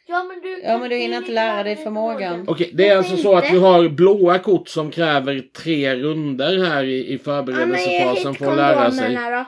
Ja 0.07 0.23
men 0.23 0.41
du, 0.41 0.61
Ja, 0.63 0.77
men 0.77 0.89
du 0.89 0.95
hinner 0.95 1.17
inte 1.17 1.31
lära 1.31 1.63
dig 1.63 1.75
förmågan. 1.75 2.45
Okej, 2.47 2.71
det 2.73 2.87
är 2.89 2.95
Varför 2.95 3.09
alltså 3.11 3.23
så 3.23 3.35
att 3.37 3.43
inte? 3.43 3.55
vi 3.55 3.61
har 3.63 3.89
blåa 3.89 4.39
kort 4.39 4.67
som 4.69 4.91
kräver 4.91 5.39
tre 5.39 5.95
runder 5.95 6.65
här 6.65 6.83
i, 6.83 6.89
i 6.93 7.11
Ja 7.11 7.17
men 7.17 7.19
förberedelsefasen 7.19 8.35
för 8.35 8.51
att 8.51 8.57
lära 8.57 8.91
sig. 8.91 8.99
kondomerna 9.05 9.29
då. 9.39 9.45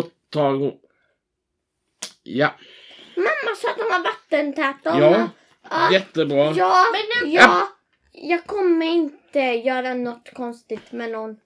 Då 0.00 0.08
tar 0.30 0.50
hon... 0.52 0.72
Ja, 2.22 2.54
Mamma 3.16 3.56
sa 3.56 3.70
att 3.70 3.76
de 3.76 3.82
var 3.82 4.02
vattentäta. 4.02 5.00
ja, 5.00 5.28
Ja. 5.70 5.92
jättebra. 5.92 6.52
Ja, 6.56 6.84
Men 6.92 7.28
nu- 7.28 7.34
ja, 7.36 7.68
jag 8.12 8.44
kommer 8.46 8.86
inte 8.86 9.16
göra 9.40 9.94
något 9.94 10.34
konstigt 10.34 10.92
med 10.92 11.10
någon. 11.10 11.40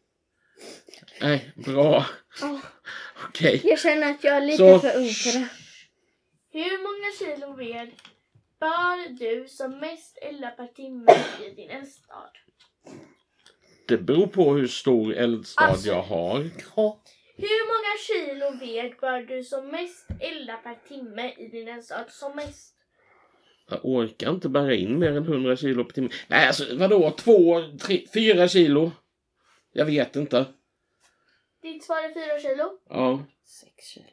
Nej, 1.20 1.52
bra. 1.56 2.06
Ja. 2.40 2.60
Okej. 3.28 3.60
Jag 3.64 3.78
känner 3.80 4.10
att 4.10 4.24
jag 4.24 4.36
är 4.36 4.40
lite 4.40 4.56
Så- 4.58 4.78
för 4.78 4.96
ung 4.96 5.08
för 5.08 5.38
det. 5.38 5.48
Hur 6.52 6.78
många 6.78 7.12
kilo 7.36 7.56
ved 7.56 7.90
bör 8.60 9.08
du 9.18 9.48
som 9.48 9.78
mest 9.78 10.18
elda 10.22 10.50
per 10.50 10.66
timme 10.66 11.12
i 11.46 11.50
din 11.50 11.70
eldstad? 11.70 12.30
Det 13.88 13.98
beror 13.98 14.26
på 14.26 14.54
hur 14.54 14.66
stor 14.66 15.14
eldstad 15.14 15.64
Alltså- 15.64 15.88
jag 15.88 16.02
har. 16.02 16.38
Hur 17.36 17.66
många 17.66 17.98
kilo 18.08 18.66
ved 18.66 18.94
bör 19.00 19.20
du 19.22 19.44
som 19.44 19.66
mest 19.68 20.06
elda 20.20 20.56
per 20.56 20.74
timme 20.88 21.32
i 21.38 21.48
din 21.48 21.68
eldstad? 21.68 22.04
Som 22.08 22.36
mest? 22.36 22.74
Jag 23.70 23.80
orkar 23.84 24.30
inte 24.30 24.48
bära 24.48 24.74
in 24.74 24.98
mer 24.98 25.16
än 25.16 25.24
100 25.24 25.56
kilo 25.56 25.84
per 25.84 25.92
timme. 25.92 26.08
Nej, 26.28 26.46
alltså 26.46 26.76
vadå? 26.76 27.10
Två, 27.10 27.62
tre, 27.80 28.06
fyra 28.14 28.48
kilo? 28.48 28.90
Jag 29.72 29.84
vet 29.84 30.16
inte. 30.16 30.46
Ditt 31.62 31.84
svar 31.84 31.96
är 31.96 32.40
4 32.40 32.40
kilo. 32.50 32.78
Ja. 32.88 33.24
Sex 33.44 33.84
kilo. 33.86 34.06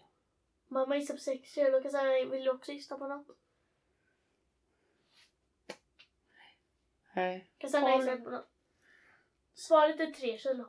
Mamma 0.68 0.98
gissar 0.98 1.14
på 1.14 1.20
6 1.20 1.50
kilo. 1.54 1.82
Cassandra, 1.82 2.12
vill 2.12 2.44
du 2.44 2.50
också 2.50 2.72
gissa 2.72 2.98
på 2.98 3.08
något? 3.08 3.28
Nej. 7.16 7.52
Cassandra 7.58 7.92
Tolv. 7.92 8.02
gissar 8.02 8.18
på 8.18 8.30
något. 8.30 8.50
Svaret 9.54 10.00
är 10.00 10.12
3 10.12 10.38
kilo. 10.38 10.66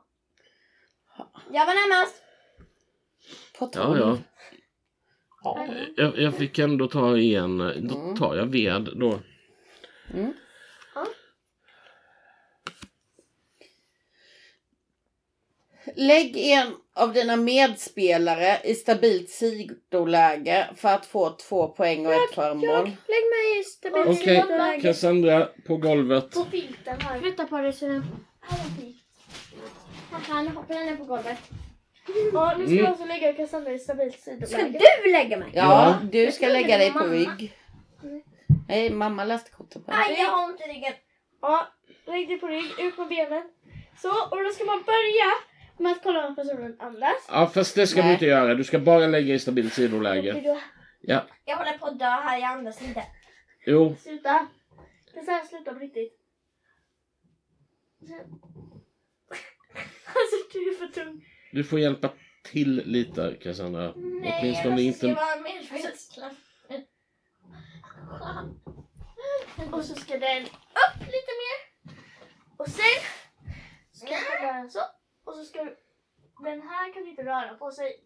Jag 1.51 1.65
var 1.65 1.73
närmast. 1.73 2.23
På 3.59 3.67
tolv. 3.67 3.99
ja. 3.99 4.07
Ja. 4.07 4.17
Jag, 5.95 6.17
jag 6.19 6.35
fick 6.35 6.59
ändå 6.59 6.87
ta 6.87 7.17
en. 7.17 7.57
Då 7.57 7.95
Mm. 7.99 8.15
tar 8.15 8.35
jag 8.35 8.45
ved 8.45 8.89
då. 8.95 9.19
Mm. 10.13 10.33
Ja. 10.95 11.05
Lägg 15.95 16.37
en 16.37 16.67
av 16.95 17.13
dina 17.13 17.35
medspelare 17.35 18.57
i 18.63 18.75
stabilt 18.75 19.29
sidoläge 19.29 20.69
för 20.75 20.89
att 20.89 21.05
få 21.05 21.29
två 21.29 21.67
poäng 21.67 22.05
och 22.05 22.13
ett 22.13 22.35
föremål. 22.35 22.83
Lägg 22.85 23.25
mig 23.33 23.59
i 23.59 23.63
stabilt 23.63 24.07
Okej, 24.07 24.41
sidoläge. 24.41 24.81
Cassandra 24.81 25.49
på 25.67 25.77
golvet. 25.77 26.31
På 26.31 26.45
filten 26.51 26.99
här. 27.01 27.19
Flytta 27.19 27.45
på 27.45 27.57
dig 27.57 27.73
så 27.73 27.85
den... 27.87 28.03
Nu 30.43 30.49
hoppar 30.49 30.75
jag 30.75 30.85
ner 30.85 30.95
på 30.95 31.03
golvet. 31.03 31.37
Ja, 32.33 32.55
nu 32.57 32.63
ska 32.65 32.71
Mm. 32.71 32.77
jag 32.77 32.87
alltså 32.87 33.05
lägga 33.05 33.33
Cassandra 33.33 33.71
i 33.71 33.79
stabilt 33.79 34.19
Ska 34.19 34.31
sidoläge. 34.47 34.79
du 35.03 35.11
lägga 35.11 35.37
mig? 35.37 35.49
Ja, 35.53 35.99
du 36.11 36.23
ska 36.23 36.31
ska 36.31 36.47
lägga 36.47 36.77
dig 36.77 36.91
på 36.93 36.99
rygg. 36.99 37.53
Nej, 38.67 38.89
mamma 38.89 39.23
läste 39.23 39.51
kortet 39.51 39.85
på 39.85 39.91
dig. 39.91 39.99
Aj, 40.07 40.15
jag 40.19 40.27
har 40.31 40.45
ont 40.49 40.61
i 40.61 40.63
ryggen. 40.63 40.93
Ja, 41.41 41.67
lägg 42.05 42.27
dig 42.27 42.39
på 42.39 42.47
rygg, 42.47 42.71
ut 42.79 42.97
med 42.97 43.07
benen. 43.07 43.43
Så, 44.01 44.09
och 44.31 44.43
då 44.43 44.49
ska 44.49 44.63
man 44.65 44.83
börja 44.83 45.25
med 45.77 45.91
att 45.91 46.03
kolla 46.03 46.27
om 46.27 46.35
personen 46.35 46.75
andas. 46.79 47.27
Ja, 47.29 47.47
fast 47.53 47.75
det 47.75 47.87
ska 47.87 47.97
du 47.99 48.03
Nej. 48.03 48.13
inte 48.13 48.25
göra. 48.25 48.55
Du 48.55 48.63
ska 48.63 48.79
bara 48.79 49.07
lägga 49.07 49.33
i 49.33 49.39
stabilt 49.39 49.73
sidoläge. 49.73 50.59
Ja. 51.01 51.21
Jag 51.45 51.57
håller 51.57 51.77
på 51.77 51.85
att 51.85 51.99
dö 51.99 52.05
här, 52.05 52.37
jag 52.37 52.49
andas 52.51 52.81
inte. 52.81 53.03
Jo. 53.65 53.95
Sluta. 53.99 54.47
Cassandra, 55.13 55.45
sluta 55.45 55.73
på 55.73 55.79
riktigt. 55.79 56.13
Alltså, 60.05 60.37
du 60.53 60.69
är 60.69 60.75
för 60.77 60.87
tung. 60.87 61.25
Du 61.57 61.63
får 61.63 61.79
hjälpa 61.79 62.09
till 62.43 62.81
lite 62.85 63.37
Cassandra. 63.41 63.93
Åtminstone 63.93 64.81
inte... 64.81 65.07
vara 65.07 65.41
medvetslös. 65.41 66.09
Och 69.71 69.85
så 69.85 69.95
ska 69.95 70.17
den 70.17 70.43
upp 70.43 70.99
lite 70.99 71.33
mer. 71.41 71.57
Och 72.57 72.67
sen 72.67 73.01
ska 73.91 74.07
du 74.07 74.13
göra 74.13 74.53
den 74.53 74.71
så. 74.71 74.79
Och 75.23 75.33
så 75.33 75.43
ska 75.45 75.63
du... 75.63 75.77
Den 76.43 76.61
här 76.61 76.93
kan 76.93 77.07
inte 77.07 77.23
röra 77.23 77.53
på 77.55 77.71
sig. 77.71 78.03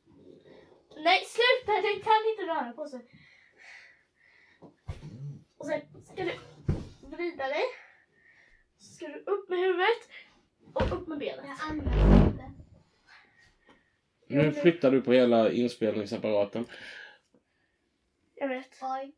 Nej, 0.96 1.26
sluta! 1.26 1.82
Den 1.82 2.02
kan 2.02 2.22
inte 2.32 2.44
röra 2.54 2.74
på 2.74 2.88
sig. 2.88 3.02
Och 5.58 5.66
sen 5.66 5.82
ska 6.06 6.24
du 6.24 6.40
vrida 7.02 7.48
dig. 7.48 7.64
Så 8.78 8.94
ska 8.94 9.08
du 9.08 9.20
upp 9.20 9.50
med 9.50 9.60
huvudet 9.60 10.10
och 10.74 10.92
upp 10.92 11.08
med 11.08 11.20
benet. 11.20 11.46
Nu 14.32 14.52
flyttar 14.52 14.92
du 14.92 15.02
på 15.02 15.14
hela 15.14 15.52
inspelningsapparaten. 15.52 16.66
Jag 18.36 18.48
vet. 18.48 18.70
Oj. 18.82 19.12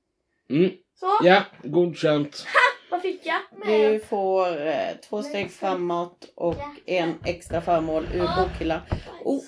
Mm. 0.50 0.72
Så, 0.96 1.08
Ja, 1.24 1.44
godkänt. 1.64 2.46
vad 2.92 3.02
fick 3.02 3.22
jag? 3.26 3.42
Du 3.66 4.00
får 4.00 4.68
eh, 4.68 4.90
två 5.10 5.24
steg 5.24 5.52
framåt 5.52 6.32
och 6.36 6.58
en 6.86 7.14
extra 7.26 7.62
föremål 7.62 8.08
ur 8.14 8.28
bokhyllan. 8.44 8.80
Oh, 9.24 9.44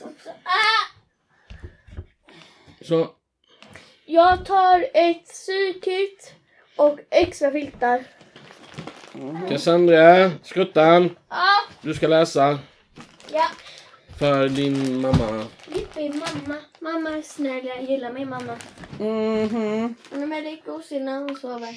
Så, 2.82 3.10
Jag 4.06 4.46
tar 4.46 4.86
ett 4.94 5.28
sykit 5.28 6.34
och 6.76 7.00
extra 7.10 7.52
filtar. 7.52 8.04
Cassandra, 9.50 10.32
skuttan. 10.44 11.16
Ja, 11.30 11.46
Du 11.82 11.94
ska 11.94 12.08
läsa 12.08 12.60
ja. 13.32 13.46
För 14.20 14.50
din 14.50 15.02
mamma. 15.02 15.46
Jippi, 15.68 16.10
mamma. 16.10 16.56
Mamma 16.80 17.10
är 17.10 17.22
snäll, 17.22 17.66
jag 17.66 17.84
gillar 17.84 18.14
min 18.14 18.30
mamma. 18.30 18.58
mhm. 19.00 19.96
Hon 20.12 20.24
är 20.24 20.28
väldigt 20.28 20.66
gosig 20.66 21.02
när 21.02 21.20
hon 21.20 21.36
sover. 21.36 21.76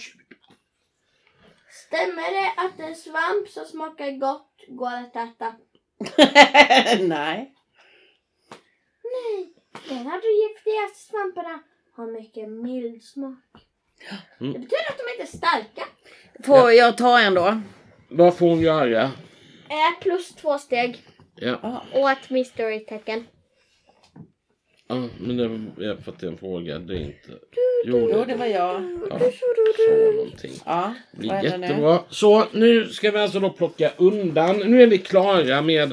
Stämmer 1.86 2.30
det 2.32 2.52
att 2.56 2.80
en 2.88 2.96
svamp 2.96 3.48
som 3.48 3.64
smakar 3.64 4.10
gott 4.10 4.64
går 4.68 4.92
att 4.94 5.16
äta? 5.16 5.54
Nej. 7.06 7.54
Nej, 9.04 9.54
den 9.88 10.06
av 10.06 10.20
de 10.20 10.28
giftigaste 10.28 11.10
svamparna 11.10 11.58
har 11.96 12.06
mycket 12.12 12.48
mild 12.48 13.02
smak. 13.02 13.38
Mm. 14.40 14.52
Det 14.52 14.58
betyder 14.58 14.88
att 14.90 14.98
de 14.98 15.12
inte 15.12 15.22
är 15.32 15.36
starka. 15.36 15.84
Får 16.44 16.72
jag 16.72 16.96
ta 16.96 17.20
en 17.20 17.34
då? 17.34 17.60
Vad 18.08 18.36
får 18.38 18.48
hon 18.48 18.60
göra? 18.60 19.02
Äh, 19.02 20.00
plus 20.00 20.34
två 20.34 20.58
steg 20.58 21.04
Ja, 21.40 21.58
Ja. 21.62 21.82
och 22.00 22.10
ett 22.10 22.30
mystery-tecken. 22.30 23.24
ja 24.88 25.08
men 25.20 25.36
det 25.36 25.44
är 25.86 25.96
för 25.96 26.12
att 26.12 26.18
det 26.20 26.26
är 26.26 26.30
en 26.30 26.38
fråga. 26.38 26.78
Det 26.78 26.94
är 26.94 27.00
inte... 27.00 27.28
Jo, 27.86 28.08
Jo, 28.12 28.24
det 28.28 28.34
var 28.34 28.46
jag. 28.46 28.74
ja, 29.10 29.18
någonting. 30.14 30.52
Ja, 30.66 30.94
Det 31.12 31.18
blir 31.18 31.28
vad 31.30 31.38
händer 31.38 31.58
nu? 31.58 31.66
jättebra. 31.66 31.98
Så 32.10 32.44
nu 32.52 32.86
ska 32.86 33.10
vi 33.10 33.18
alltså 33.18 33.40
då 33.40 33.50
plocka 33.50 33.90
undan. 33.96 34.56
Nu 34.58 34.82
är 34.82 34.86
vi 34.86 34.98
klara 34.98 35.62
med 35.62 35.92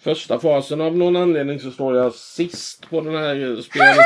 första 0.00 0.38
fasen. 0.38 0.80
Av 0.80 0.96
någon 0.96 1.16
anledning 1.16 1.58
så 1.60 1.70
står 1.70 1.96
jag 1.96 2.14
sist 2.14 2.90
på 2.90 3.00
den 3.00 3.14
här 3.14 3.60
spelet. 3.62 3.96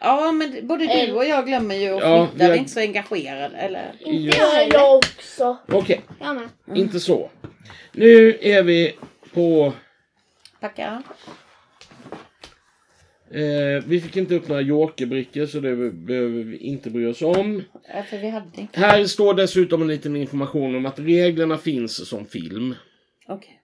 Ja, 0.00 0.32
men 0.32 0.66
både 0.66 0.86
du 1.06 1.12
och 1.12 1.24
jag 1.24 1.46
glömmer 1.46 1.74
ju 1.74 1.88
att 1.94 2.00
Ja, 2.02 2.26
flytta. 2.30 2.46
vi 2.46 2.52
är 2.52 2.58
inte 2.58 2.70
så 2.70 2.80
engagerade. 2.80 3.56
Eller? 3.56 3.92
I- 4.06 4.26
Det 4.30 4.38
har 4.38 4.68
jag 4.72 4.96
också. 4.98 5.56
Okej, 5.72 6.00
Jag 6.20 6.34
med. 6.36 6.78
inte 6.78 7.00
så. 7.00 7.30
Nu 7.92 8.38
är 8.40 8.62
vi 8.62 8.94
på... 9.34 9.72
Packa. 10.60 11.02
Eh, 13.30 13.84
vi 13.86 14.00
fick 14.00 14.16
inte 14.16 14.34
upp 14.34 14.48
några 14.48 14.62
jokerbrickor 14.62 15.46
så 15.46 15.60
det 15.60 15.76
behöver 15.92 16.42
vi 16.42 16.56
inte 16.56 16.90
bry 16.90 17.06
oss 17.06 17.22
om. 17.22 17.62
Ja, 17.94 18.02
för 18.02 18.18
vi 18.18 18.28
hade 18.28 18.60
inte. 18.60 18.80
Här 18.80 19.04
står 19.04 19.34
dessutom 19.34 19.82
en 19.82 19.88
liten 19.88 20.16
information 20.16 20.76
om 20.76 20.86
att 20.86 20.98
reglerna 20.98 21.58
finns 21.58 22.08
som 22.08 22.26
film. 22.26 22.74
Okej. 23.28 23.60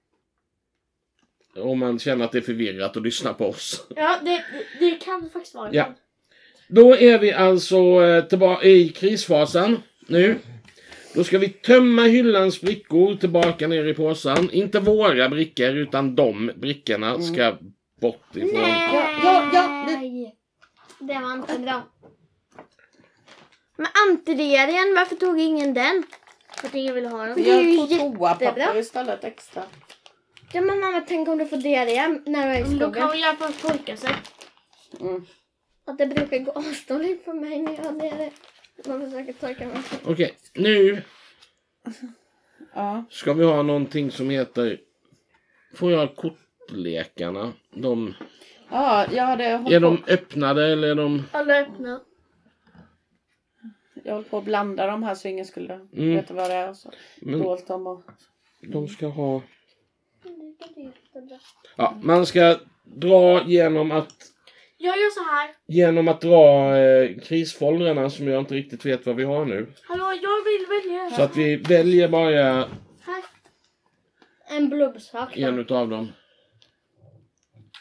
Om 1.57 1.79
man 1.79 1.99
känner 1.99 2.25
att 2.25 2.33
det 2.33 2.39
är 2.39 2.43
förvirrat 2.43 2.97
och 2.97 3.03
lyssnar 3.03 3.33
på 3.33 3.47
oss. 3.47 3.87
Ja, 3.97 4.19
det, 4.25 4.31
det, 4.79 4.91
det 4.91 5.05
kan 5.05 5.31
faktiskt 5.33 5.55
vara 5.55 5.73
Ja. 5.73 5.95
Då 6.69 6.97
är 6.97 7.19
vi 7.19 7.33
alltså 7.33 7.77
eh, 8.05 8.25
tillbaka 8.25 8.67
i 8.67 8.89
krisfasen 8.89 9.83
nu. 10.09 10.39
Då 11.15 11.25
ska 11.25 11.39
vi 11.39 11.49
tömma 11.49 12.03
hyllans 12.03 12.61
brickor 12.61 13.17
tillbaka 13.17 13.69
ner 13.69 13.85
i 13.85 13.95
påsen. 13.95 14.51
Inte 14.51 14.81
våra 14.81 15.29
brickor 15.29 15.69
utan 15.77 16.15
de 16.15 16.53
brickorna 16.57 17.23
ska 17.23 17.57
bort 18.01 18.37
ifrån. 18.37 18.61
Ja, 18.61 19.11
ja, 19.25 19.51
ja. 19.53 19.85
Det, 19.89 19.97
Nej. 19.97 20.37
Det 20.99 21.15
var 21.21 21.33
inte 21.33 21.59
bra. 21.59 21.83
Men 23.77 23.87
antidiarén, 24.09 24.95
varför 24.97 25.17
tog 25.17 25.41
ingen 25.41 25.75
den? 25.75 26.03
För 26.57 26.67
att 26.67 26.75
ingen 26.75 26.95
vill 26.95 27.07
ha 27.07 27.27
den. 27.27 27.43
Det 27.43 27.51
är 27.51 27.61
ju 27.61 27.75
jag 27.75 27.89
tog 27.89 27.99
toapapper 28.19 28.45
jättebra. 28.45 28.79
istället 28.79 29.25
extra. 29.25 29.63
Ja 30.53 30.61
men 30.61 30.81
mamma, 30.81 31.01
tänk 31.09 31.29
om 31.29 31.39
du 31.39 31.47
får 31.47 31.57
diarré 31.57 32.09
när 32.27 32.47
du 32.49 32.55
är 32.55 32.61
i 32.61 32.63
Men 32.63 32.79
Då 32.79 32.85
kan 32.85 32.93
skogen. 32.93 33.03
hon 33.09 33.19
hjälpa 33.19 33.45
att 33.45 33.61
torka 33.61 33.97
sig. 33.97 34.11
Mm. 35.01 35.27
Att 35.87 35.99
det 35.99 36.07
brukar 36.07 36.39
gå 36.39 36.51
avståndigt 36.51 37.25
för 37.25 37.33
mig 37.33 37.59
när 37.63 37.73
jag 37.73 37.85
har 37.85 37.93
diarré. 37.93 38.31
Man 38.87 39.01
försöker 39.11 39.33
torka 39.33 39.67
mig. 39.69 39.77
Okej, 40.07 40.35
nu 40.55 41.03
Ja. 42.75 43.05
ska 43.11 43.33
vi 43.33 43.45
ha 43.45 43.63
någonting 43.63 44.11
som 44.11 44.31
heter... 44.31 44.81
Får 45.75 45.93
jag 45.93 46.17
kortlekarna? 46.17 47.53
De, 47.71 48.15
ja, 48.71 49.07
jag 49.13 49.25
hade 49.25 49.45
är 49.45 49.59
på, 49.65 49.71
de 49.79 50.05
öppnade 50.09 50.73
eller 50.73 50.89
är 50.89 50.95
de... 50.95 51.23
Alla 51.33 51.59
öppna. 51.61 52.01
jag 54.05 54.15
höll 54.15 54.25
på 54.25 54.39
att 54.39 54.45
blanda 54.45 54.87
de 54.87 55.03
här 55.03 55.15
så 55.15 55.29
ingen 55.29 55.45
skulle 55.45 55.75
Mm. 55.75 55.89
veta 56.15 56.35
vad 56.35 56.51
det 56.51 56.55
är. 56.55 56.69
och 56.71 56.77
Så 56.77 56.91
Men 57.21 57.39
dolt 57.43 57.67
dem 57.67 57.87
och... 57.87 58.03
de 58.61 58.89
ska 58.89 59.07
ha... 59.07 59.43
jättebra. 60.77 61.39
Ja, 61.77 61.99
man 62.03 62.27
ska 62.27 62.59
dra 62.85 63.45
genom 63.47 63.91
att 63.93 64.15
Jag 64.85 64.97
gör 64.99 65.11
så 65.11 65.23
här. 65.31 65.51
genom 65.67 66.09
att 66.09 66.21
dra 66.21 66.77
eh, 66.77 67.19
krisfoldrarna 67.21 68.11
som 68.11 68.29
jag 68.29 68.41
inte 68.43 68.55
riktigt 68.55 68.87
vet 68.87 69.07
vad 69.07 69.17
vi 69.17 69.25
har 69.25 69.45
nu. 69.45 69.67
Hallå, 69.83 70.05
jag 70.23 70.45
vill 70.45 70.67
välja. 70.69 71.11
Så 71.17 71.23
att 71.23 71.37
vi 71.37 71.57
väljer 71.57 72.09
bara 72.09 72.69
Här. 73.01 73.25
En 74.49 74.69
blubbsak. 74.69 75.37
en 75.37 75.59
utav 75.59 75.89
dem. 75.89 76.13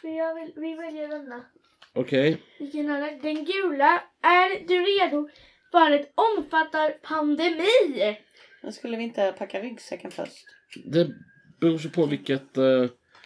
Jag 0.02 0.34
vill, 0.34 0.52
vi 0.56 0.74
väljer 0.74 1.08
denna. 1.08 1.44
Okej. 1.92 2.42
Vilken 2.58 2.90
är 2.90 3.00
det? 3.00 3.18
Den 3.22 3.44
gula. 3.44 4.02
Är 4.22 4.66
du 4.68 4.74
redo 4.84 5.28
för 5.70 5.90
ett 5.90 6.12
omfattar 6.14 6.90
pandemi? 6.90 8.16
Men 8.62 8.72
skulle 8.72 8.96
vi 8.96 9.02
inte 9.02 9.34
packa 9.38 9.60
ryggsäcken 9.60 10.10
först? 10.10 10.46
Det 10.84 11.08
beror 11.60 11.78
så 11.78 11.88
på 11.88 12.06
vilket... 12.06 12.56
Eh, 12.56 12.64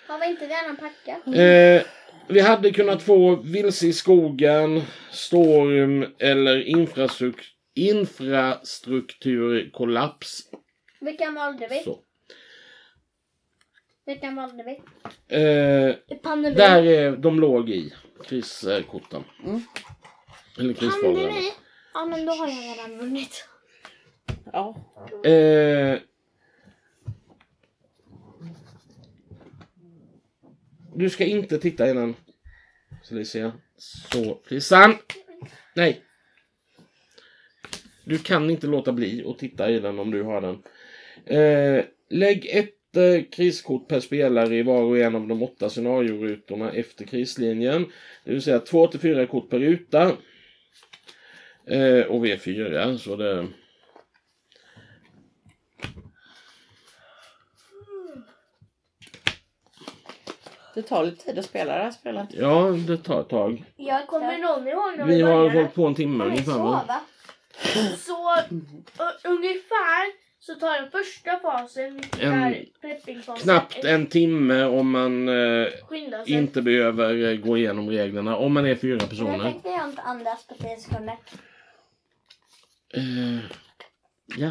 Har 0.08 0.20
vi 0.20 0.26
inte 0.30 0.44
redan 0.46 0.76
packat? 0.76 1.26
eh, 1.26 1.82
vi 2.28 2.40
hade 2.40 2.72
kunnat 2.72 3.02
få 3.02 3.36
Vilse 3.36 3.86
i 3.86 3.92
skogen, 3.92 4.82
Storm 5.10 6.06
eller 6.18 6.68
infrastruk 6.68 7.54
infrastrukturkollaps. 7.74 10.42
Vilken 11.00 11.34
valde 11.34 11.68
vi? 11.70 11.82
Så. 11.84 11.98
Vilken 14.06 14.36
valde 14.36 14.64
vi? 14.64 14.80
Eh, 15.36 15.94
Pandemi. 16.22 16.56
där 16.56 16.82
är 16.82 17.16
de 17.16 17.40
låg 17.40 17.70
i 17.70 17.94
kriskorten. 18.24 19.24
Mm. 19.44 19.60
Eller 20.58 20.74
krisfoldrarna. 20.74 21.28
Pandemi? 21.28 21.52
Ja 21.94 22.06
men 22.06 22.26
då 22.26 22.32
har 22.32 22.48
jag 22.48 22.76
redan 22.76 22.98
vunnit. 22.98 23.48
Ja. 24.52 24.76
Eh, 25.24 25.98
du 30.98 31.10
ska 31.10 31.24
inte 31.24 31.58
titta 31.58 31.90
innan. 31.90 32.14
Felicia. 33.08 33.52
Så, 33.76 34.40
Felisan! 34.48 34.94
Nej! 35.74 36.00
Du 38.04 38.18
kan 38.18 38.50
inte 38.50 38.66
låta 38.66 38.92
bli 38.92 39.24
att 39.26 39.38
titta 39.38 39.70
i 39.70 39.78
den 39.78 39.98
om 39.98 40.10
du 40.10 40.22
har 40.22 40.40
den. 40.40 40.62
Eh, 41.26 41.84
lägg 42.10 42.46
ett 42.46 42.96
eh, 42.96 43.24
kriskort 43.30 43.88
per 43.88 44.00
spelare 44.00 44.56
i 44.56 44.62
var 44.62 44.82
och 44.82 44.98
en 44.98 45.14
av 45.14 45.28
de 45.28 45.42
åtta 45.42 45.70
scenariorutorna 45.70 46.72
efter 46.72 47.04
krislinjen. 47.04 47.86
Det 48.24 48.30
vill 48.30 48.42
säga 48.42 48.58
två 48.58 48.86
till 48.86 49.00
fyra 49.00 49.26
kort 49.26 49.50
per 49.50 49.58
ruta. 49.58 50.16
Eh, 51.66 52.00
och 52.00 52.24
vi 52.24 52.32
är 52.32 52.36
fyra, 52.36 52.98
så 52.98 53.16
det... 53.16 53.46
Det 60.78 60.82
tar 60.82 61.04
lite 61.04 61.24
tid 61.24 61.38
att 61.38 61.44
spela 61.44 61.76
det 61.76 61.82
här 61.82 61.90
spelet. 61.90 62.28
Ja, 62.32 62.62
det 62.88 62.96
tar 62.96 63.20
ett 63.20 63.28
tag. 63.28 63.64
Jag 63.76 64.06
kommer 64.06 64.38
någon 64.38 64.68
ihåg 64.68 64.98
när 64.98 65.04
Vi 65.06 65.14
vi 65.16 65.22
har 65.22 65.32
började? 65.34 65.58
hållit 65.58 65.74
på 65.74 65.86
en 65.86 65.94
timme 65.94 66.24
ungefär. 66.24 66.52
va? 66.58 66.84
sova? 66.88 67.00
Så 67.96 68.36
u- 68.50 69.28
ungefär 69.28 70.28
så 70.40 70.54
tar 70.54 70.80
den 70.82 70.90
första 70.90 71.38
fasen, 71.38 72.00
En- 72.20 72.40
där 72.40 72.64
preppingfasen, 72.80 73.42
Knappt 73.42 73.84
en 73.84 74.06
timme 74.06 74.64
om 74.64 74.90
man 74.90 75.28
eh, 75.28 75.68
sig. 76.24 76.32
inte 76.34 76.62
behöver 76.62 77.30
eh, 77.32 77.36
gå 77.36 77.56
igenom 77.58 77.90
reglerna. 77.90 78.36
Om 78.36 78.52
man 78.54 78.66
är 78.66 78.74
fyra 78.74 78.96
jag 79.00 79.08
personer. 79.10 79.38
tänkte 79.50 79.68
jag 79.68 79.88
inte 79.88 80.02
andas 80.02 80.46
på 80.46 80.54
10 80.54 80.76
sekunder. 80.76 81.16
Eh, 82.94 83.38
ja. 84.38 84.50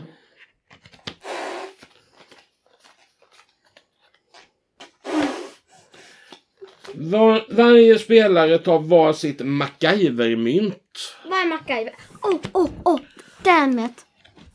Var, 7.00 7.46
varje 7.50 8.00
spelare 8.00 8.58
tar 8.58 8.80
varsitt 8.80 9.42
MacGyver-mynt. 9.42 11.16
Vad 11.26 11.40
är 11.40 11.46
MacGyver? 11.46 11.94
Oh, 12.22 12.40
oh, 12.54 12.70
oh! 12.86 13.00
Damn 13.44 13.80
it! 13.80 14.06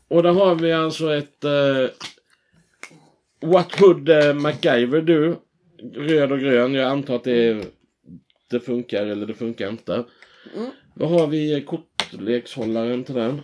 Och 0.07 0.23
där 0.23 0.33
har 0.33 0.55
vi 0.55 0.71
alltså 0.71 1.13
ett 1.13 1.43
eh, 1.43 1.87
What 3.41 3.81
would 3.81 4.09
eh, 4.09 4.33
MacGyver 4.33 5.01
do? 5.01 5.35
Röd 5.95 6.31
och 6.31 6.39
grön. 6.39 6.73
Jag 6.73 6.91
antar 6.91 7.15
att 7.15 7.23
det, 7.23 7.65
det 8.49 8.59
funkar 8.59 9.05
eller 9.05 9.25
det 9.25 9.33
funkar 9.33 9.69
inte. 9.69 9.93
Mm. 10.55 10.69
Vad 10.93 11.09
har 11.09 11.27
vi 11.27 11.63
kortlekshållaren 11.67 13.03
till 13.03 13.15
den? 13.15 13.41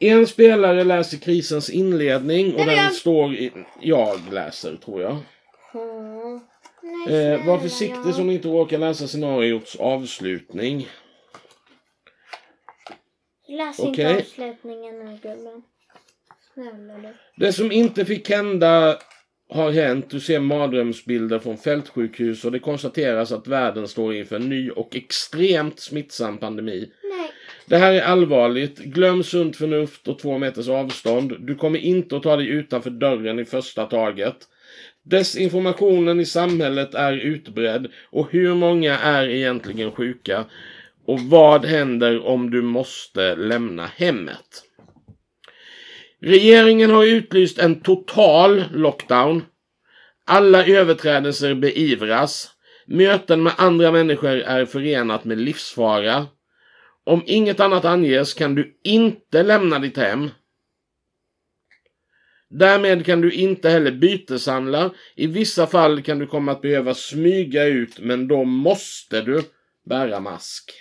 En 0.00 0.26
spelare 0.26 0.84
läser 0.84 1.18
krisens 1.18 1.70
inledning 1.70 2.52
och 2.54 2.66
den 2.66 2.76
jag- 2.76 2.92
står 2.92 3.34
i... 3.34 3.52
Jag 3.80 4.20
läser, 4.32 4.76
tror 4.76 5.02
jag. 5.02 5.16
Mm. 5.74 6.40
Nej, 6.82 7.32
Eh, 7.32 7.46
var 7.46 7.58
försiktig 7.58 8.00
jag- 8.04 8.14
så 8.14 8.22
ni 8.22 8.34
inte 8.34 8.48
råkar 8.48 8.78
läsa 8.78 9.06
scenariots 9.06 9.76
avslutning. 9.76 10.88
Läs 13.48 13.78
Okej. 13.78 13.88
inte 14.10 14.16
avslutningen 14.16 14.98
nu 14.98 15.12
gubben. 15.22 15.62
Snälla 16.54 16.98
du. 16.98 17.14
Det 17.46 17.52
som 17.52 17.72
inte 17.72 18.04
fick 18.04 18.30
hända 18.30 18.98
har 19.48 19.70
hänt. 19.70 20.10
Du 20.10 20.20
ser 20.20 20.40
mardrömsbilder 20.40 21.38
från 21.38 21.56
fältsjukhus 21.58 22.44
och 22.44 22.52
det 22.52 22.58
konstateras 22.58 23.32
att 23.32 23.46
världen 23.46 23.88
står 23.88 24.14
inför 24.14 24.36
en 24.36 24.48
ny 24.48 24.70
och 24.70 24.96
extremt 24.96 25.80
smittsam 25.80 26.38
pandemi. 26.38 26.92
Det 27.70 27.78
här 27.78 27.92
är 27.92 28.02
allvarligt. 28.02 28.78
Glöm 28.78 29.22
sunt 29.22 29.56
förnuft 29.56 30.08
och 30.08 30.18
två 30.18 30.38
meters 30.38 30.68
avstånd. 30.68 31.36
Du 31.40 31.54
kommer 31.54 31.78
inte 31.78 32.16
att 32.16 32.22
ta 32.22 32.36
dig 32.36 32.48
utanför 32.48 32.90
dörren 32.90 33.38
i 33.38 33.44
första 33.44 33.86
taget. 33.86 34.36
Desinformationen 35.02 36.20
i 36.20 36.24
samhället 36.24 36.94
är 36.94 37.12
utbredd 37.12 37.86
och 38.10 38.32
hur 38.32 38.54
många 38.54 38.98
är 38.98 39.28
egentligen 39.28 39.92
sjuka? 39.92 40.44
Och 41.06 41.20
vad 41.20 41.64
händer 41.64 42.26
om 42.26 42.50
du 42.50 42.62
måste 42.62 43.36
lämna 43.36 43.86
hemmet? 43.86 44.62
Regeringen 46.22 46.90
har 46.90 47.04
utlyst 47.04 47.58
en 47.58 47.80
total 47.80 48.64
lockdown. 48.74 49.44
Alla 50.26 50.66
överträdelser 50.66 51.54
beivras. 51.54 52.50
Möten 52.86 53.42
med 53.42 53.52
andra 53.56 53.92
människor 53.92 54.36
är 54.36 54.64
förenat 54.64 55.24
med 55.24 55.38
livsfara. 55.38 56.26
Om 57.10 57.22
inget 57.26 57.60
annat 57.60 57.84
anges 57.84 58.34
kan 58.34 58.54
du 58.54 58.80
inte 58.84 59.42
lämna 59.42 59.78
ditt 59.78 59.96
hem. 59.96 60.30
Därmed 62.48 63.06
kan 63.06 63.20
du 63.20 63.32
inte 63.32 63.68
heller 63.70 63.92
byteshandla. 63.92 64.90
I 65.14 65.26
vissa 65.26 65.66
fall 65.66 66.02
kan 66.02 66.18
du 66.18 66.26
komma 66.26 66.52
att 66.52 66.62
behöva 66.62 66.94
smyga 66.94 67.64
ut 67.64 67.98
men 68.00 68.28
då 68.28 68.44
måste 68.44 69.20
du 69.22 69.42
bära 69.84 70.20
mask. 70.20 70.72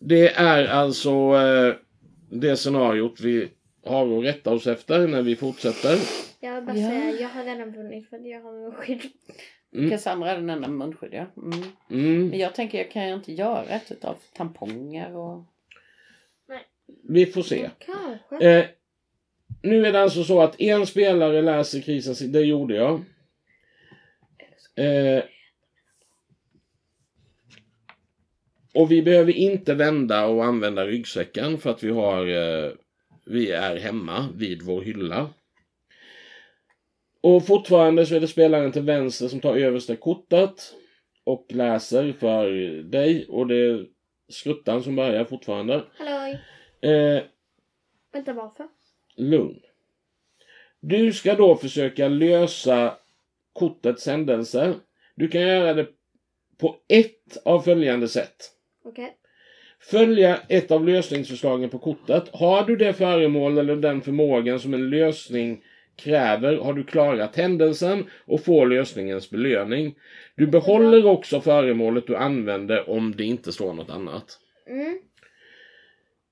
Det 0.00 0.28
är 0.32 0.66
alltså 0.66 1.10
eh, 1.10 1.74
det 2.30 2.56
scenariot 2.56 3.20
vi 3.20 3.48
har 3.84 4.18
att 4.18 4.24
rätta 4.24 4.50
oss 4.52 4.66
efter 4.66 5.06
när 5.08 5.22
vi 5.22 5.36
fortsätter. 5.36 5.98
Jag 6.40 6.54
vill 6.54 6.64
bara 6.64 6.76
Ja. 6.76 6.88
säga, 6.90 7.20
jag 7.20 7.28
har 7.28 7.44
redan 7.44 7.72
vunnit 7.72 8.08
för 8.10 8.16
att 8.16 8.26
jag 8.26 8.40
har 8.40 8.52
min 8.62 8.72
skydd. 8.72 9.02
Mm. 9.74 9.90
Cassandra 9.90 10.30
är 10.30 10.36
den 10.36 10.50
enda 10.50 10.68
med 10.68 10.78
munskydd 10.78 11.12
ja. 11.12 11.26
Mm. 11.36 11.62
Mm. 11.90 12.28
Men 12.28 12.38
jag 12.38 12.54
tänker 12.54 12.78
jag 12.78 12.90
kan 12.90 13.08
ju 13.08 13.14
inte 13.14 13.32
göra 13.32 13.64
ett 13.64 13.92
utav 13.92 14.16
tamponger 14.32 15.16
och... 15.16 15.44
Vi 17.02 17.26
får 17.26 17.42
se. 17.42 17.70
Kanske. 17.78 18.48
Eh, 18.48 18.66
nu 19.62 19.86
är 19.86 19.92
det 19.92 20.02
alltså 20.02 20.24
så 20.24 20.42
att 20.42 20.60
en 20.60 20.86
spelare 20.86 21.42
läser 21.42 21.80
krisens... 21.80 22.18
Det 22.18 22.40
gjorde 22.40 22.74
jag. 22.74 23.04
Eh, 24.74 25.24
och 28.74 28.90
vi 28.90 29.02
behöver 29.02 29.32
inte 29.32 29.74
vända 29.74 30.26
och 30.26 30.44
använda 30.44 30.86
ryggsäcken 30.86 31.58
för 31.58 31.70
att 31.70 31.82
vi 31.82 31.90
har... 31.90 32.26
Eh, 32.26 32.72
vi 33.24 33.50
är 33.50 33.76
hemma 33.76 34.28
vid 34.34 34.62
vår 34.62 34.82
hylla. 34.82 35.30
Och 37.20 37.46
fortfarande 37.46 38.06
så 38.06 38.14
är 38.14 38.20
det 38.20 38.28
spelaren 38.28 38.72
till 38.72 38.82
vänster 38.82 39.28
som 39.28 39.40
tar 39.40 39.56
översta 39.56 39.96
kortet 39.96 40.74
och 41.24 41.46
läser 41.48 42.12
för 42.12 42.50
dig 42.82 43.26
och 43.28 43.46
det 43.46 43.56
är 43.56 43.86
skruttan 44.28 44.82
som 44.82 44.96
börjar 44.96 45.24
fortfarande. 45.24 45.84
Hallå. 45.98 46.36
Eh, 46.90 47.22
Vänta 48.12 48.32
varför? 48.32 48.68
lugn. 49.16 49.60
Du 50.80 51.12
ska 51.12 51.34
då 51.34 51.56
försöka 51.56 52.08
lösa 52.08 52.96
kortets 53.52 54.06
händelse. 54.06 54.74
Du 55.14 55.28
kan 55.28 55.40
göra 55.40 55.74
det 55.74 55.86
på 56.58 56.76
ett 56.88 57.36
av 57.44 57.60
följande 57.60 58.08
sätt. 58.08 58.50
Okej. 58.84 59.16
Följa 59.80 60.40
ett 60.48 60.70
av 60.70 60.86
lösningsförslagen 60.86 61.70
på 61.70 61.78
kortet. 61.78 62.28
Har 62.32 62.64
du 62.64 62.76
det 62.76 62.92
föremål 62.92 63.58
eller 63.58 63.76
den 63.76 64.00
förmågan 64.00 64.60
som 64.60 64.74
en 64.74 64.90
lösning 64.90 65.64
kräver 66.00 66.56
har 66.56 66.74
du 66.74 66.84
klarat 66.84 67.36
händelsen 67.36 68.06
och 68.24 68.44
får 68.44 68.66
lösningens 68.66 69.30
belöning. 69.30 69.94
Du 70.36 70.46
behåller 70.46 71.06
också 71.06 71.40
föremålet 71.40 72.06
du 72.06 72.16
använde 72.16 72.82
om 72.82 73.16
det 73.16 73.24
inte 73.24 73.52
står 73.52 73.74
något 73.74 73.90
annat. 73.90 74.38
Mm. 74.66 74.98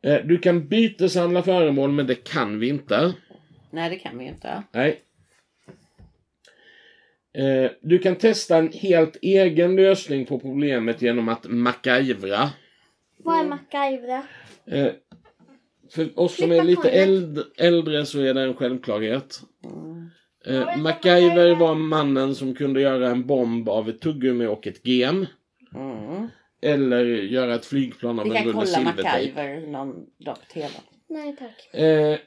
Eh, 0.03 0.27
du 0.27 0.39
kan 0.39 0.69
byteshandla 0.69 1.43
föremål 1.43 1.93
men 1.93 2.07
det 2.07 2.15
kan 2.15 2.61
vi 2.61 2.69
inte. 2.69 3.13
Nej, 3.71 3.91
det 3.91 3.97
kan 3.97 4.19
vi 4.19 4.25
inte. 4.25 4.63
Nej. 4.73 5.03
Eh, 7.39 7.71
du 7.81 7.99
kan 7.99 8.17
testa 8.17 8.57
en 8.57 8.73
helt 8.73 9.17
egen 9.23 9.77
lösning 9.77 10.27
på 10.27 10.41
problemet 10.41 11.03
genom 11.03 11.29
att 11.29 11.47
MacGyvra. 11.49 12.51
Vad 13.17 13.41
är 13.41 13.45
MacGyver? 13.45 14.23
För 15.91 16.19
oss 16.21 16.37
som 16.37 16.53
är 16.53 16.65
lite 16.65 16.91
eld, 16.91 17.45
äldre 17.57 18.07
så 18.07 18.21
är 18.21 18.35
det 18.35 18.43
en 18.43 18.55
självklarhet. 18.55 19.41
Mm. 19.65 20.11
Eh, 20.47 20.77
MacGyver 20.77 21.55
var 21.55 21.75
mannen 21.75 22.35
som 22.35 22.55
kunde 22.55 22.81
göra 22.81 23.11
en 23.11 23.27
bomb 23.27 23.69
av 23.69 23.89
ett 23.89 24.01
tuggummi 24.01 24.47
och 24.47 24.67
ett 24.67 24.87
gem. 24.87 25.27
Mm. 25.75 26.29
Eller 26.63 27.05
göra 27.05 27.55
ett 27.55 27.67
flygplan 27.67 28.19
av 28.19 28.25
Vi 28.25 28.31
en 28.31 28.37
kan 28.37 28.45
rulle 28.45 28.55
kolla 28.55 28.67
silvertejp. 28.67 29.35
MacGyver 29.35 29.67
någon 29.67 30.07
dag 30.19 30.37
på 30.37 30.53
TV. 30.55 30.69
Nej 31.09 31.37
tack. 31.37 31.81
Eh, 31.81 32.19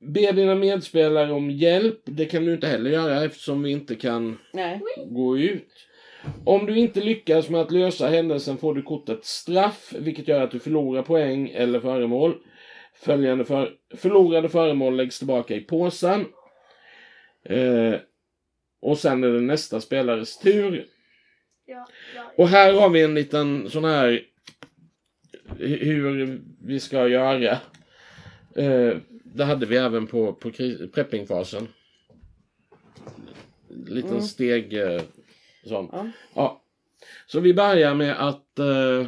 be 0.00 0.32
dina 0.32 0.54
medspelare 0.54 1.32
om 1.32 1.50
hjälp. 1.50 2.00
Det 2.04 2.24
kan 2.24 2.44
du 2.44 2.54
inte 2.54 2.66
heller 2.66 2.90
göra 2.90 3.24
eftersom 3.24 3.62
vi 3.62 3.70
inte 3.70 3.94
kan 3.94 4.38
Nej. 4.52 4.80
gå 5.06 5.38
ut. 5.38 5.68
Om 6.44 6.66
du 6.66 6.78
inte 6.78 7.00
lyckas 7.00 7.48
med 7.48 7.60
att 7.60 7.70
lösa 7.70 8.08
händelsen 8.08 8.58
får 8.58 8.74
du 8.74 8.82
kortet 8.82 9.24
straff, 9.24 9.94
vilket 9.98 10.28
gör 10.28 10.40
att 10.42 10.50
du 10.50 10.58
förlorar 10.58 11.02
poäng 11.02 11.48
eller 11.48 11.80
föremål. 11.80 12.38
Följande 12.94 13.44
för, 13.44 13.72
förlorade 13.94 14.48
föremål 14.48 14.96
läggs 14.96 15.18
tillbaka 15.18 15.54
i 15.54 15.60
påsen. 15.60 16.26
Eh, 17.44 17.94
och 18.80 18.98
sen 18.98 19.24
är 19.24 19.28
det 19.28 19.40
nästa 19.40 19.80
spelares 19.80 20.38
tur. 20.38 20.86
Ja, 21.66 21.86
ja. 22.14 22.32
Och 22.36 22.48
här 22.48 22.72
har 22.72 22.90
vi 22.90 23.02
en 23.02 23.14
liten 23.14 23.70
sån 23.70 23.84
här 23.84 24.22
hur 25.58 26.40
vi 26.60 26.80
ska 26.80 27.08
göra. 27.08 27.58
Eh, 28.56 28.96
det 29.24 29.44
hade 29.44 29.66
vi 29.66 29.76
även 29.76 30.06
på, 30.06 30.32
på 30.32 30.50
preppingfasen. 30.94 31.68
Liten 33.86 34.10
Mm. 34.10 34.22
steg 34.22 34.72
eh, 34.72 35.02
sån. 35.68 35.88
Ja. 35.92 36.10
Ja. 36.34 36.62
Så 37.26 37.40
vi 37.40 37.54
börjar 37.54 37.94
med 37.94 38.28
att 38.28 38.58
eh, 38.58 39.06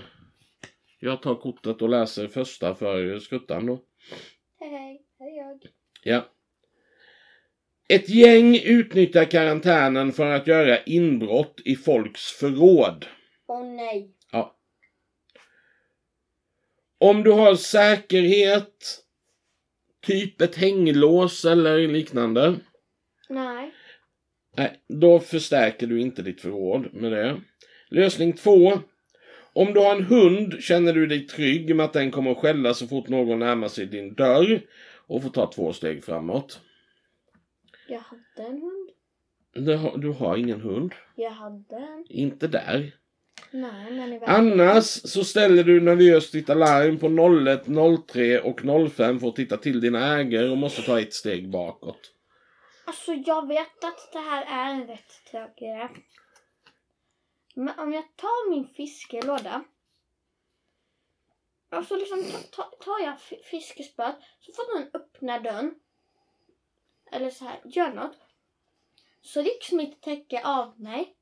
jag 0.99 1.23
tar 1.23 1.35
kortet 1.35 1.83
och 1.83 1.89
läser 1.89 2.29
första 2.29 2.75
för 2.75 3.19
skuttan 3.19 3.67
då. 3.67 3.81
Hej 4.61 4.71
hej, 4.71 5.03
här 5.19 5.27
är 5.27 5.37
jag. 5.37 5.61
Ja. 6.03 6.27
Ett 7.89 8.09
gäng 8.09 8.61
utnyttjar 8.65 9.25
karantänen 9.25 10.13
för 10.13 10.27
att 10.27 10.47
göra 10.47 10.83
inbrott 10.83 11.61
i 11.65 11.77
folks 11.77 12.23
förråd. 12.23 13.07
Åh 13.47 13.65
nej. 13.65 14.15
Ja. 14.33 14.57
Om 16.99 17.23
du 17.23 17.33
har 17.33 17.55
säkerhet, 17.55 19.05
typ 20.07 20.41
ett 20.41 20.57
hänglås 20.57 21.45
eller 21.45 21.89
liknande. 21.89 22.55
Nej. 23.29 23.75
Nej, 24.57 24.81
då 24.89 25.21
förstärker 25.21 25.87
du 25.87 26.01
inte 26.01 26.23
ditt 26.23 26.41
förråd 26.41 26.95
med 26.95 27.13
det. 27.13 27.41
Lösning 27.89 28.33
två. 28.33 28.73
Om 29.53 29.73
du 29.73 29.81
har 29.81 29.97
en 29.97 30.05
hund 30.05 30.57
känner 30.61 30.93
du 30.93 31.07
dig 31.07 31.27
trygg 31.27 31.77
med 31.77 31.85
att 31.85 31.93
den 31.93 32.11
kommer 32.11 32.31
att 32.31 32.39
skälla 32.39 32.75
så 32.75 32.87
fort 32.87 33.09
någon 33.09 33.39
närmar 33.39 33.69
sig 33.69 33.87
din 33.87 34.15
dörr 34.15 34.61
och 35.07 35.23
får 35.23 35.31
ta 35.31 35.47
två 35.47 35.73
steg 35.73 36.05
framåt. 36.05 36.61
Jag 37.89 38.01
hade 38.01 38.49
en 38.49 38.61
hund. 38.63 38.91
Du 39.53 39.77
har, 39.77 39.99
du 39.99 40.09
har 40.09 40.37
ingen 40.37 40.61
hund. 40.61 40.95
Jag 41.15 41.31
hade 41.31 41.77
en. 41.77 42.05
Inte 42.09 42.49
där. 42.49 42.93
Nej, 43.51 43.91
men 43.91 44.13
i. 44.13 44.21
Annars 44.27 44.85
så 44.85 45.25
ställer 45.25 45.65
du 45.65 45.81
nervöst 45.81 46.33
ditt 46.33 46.51
alarm 46.51 46.99
på 46.99 47.07
01, 47.07 48.09
03 48.09 48.41
och 48.41 48.91
05 48.91 49.21
för 49.21 49.29
att 49.29 49.37
titta 49.37 49.57
till 49.57 49.81
dina 49.81 50.19
ägare 50.19 50.49
och 50.49 50.59
måste 50.59 50.83
ta 50.83 51.01
ett 51.01 51.15
steg 51.15 51.51
bakåt. 51.51 52.13
Alltså 52.87 53.13
jag 53.15 53.49
vet 53.49 53.85
att 53.85 54.13
det 54.13 54.19
här 54.19 54.43
är 54.47 54.75
en 54.75 54.87
rätt 54.87 55.25
tråkig 55.31 55.69
grej. 55.69 55.89
Men 57.55 57.79
om 57.79 57.93
jag 57.93 58.17
tar 58.17 58.51
min 58.51 58.69
fiskelåda. 58.69 59.65
Och 61.71 61.85
så 61.87 61.97
liksom 61.97 62.23
ta, 62.23 62.39
ta, 62.63 62.77
tar 62.85 62.99
jag 63.01 63.21
fi- 63.21 63.43
fiskespöet 63.45 64.17
så 64.41 64.53
får 64.53 64.79
den 64.79 64.91
öppna 64.95 65.41
dörren. 65.41 65.81
Eller 67.13 67.31
så 67.31 67.45
här, 67.45 67.61
gör 67.65 67.93
något. 67.93 68.17
Så 69.21 69.43
rycks 69.43 69.73
mitt 69.73 70.03
täcke 70.03 70.45
av 70.45 70.81
mig. 70.81 71.17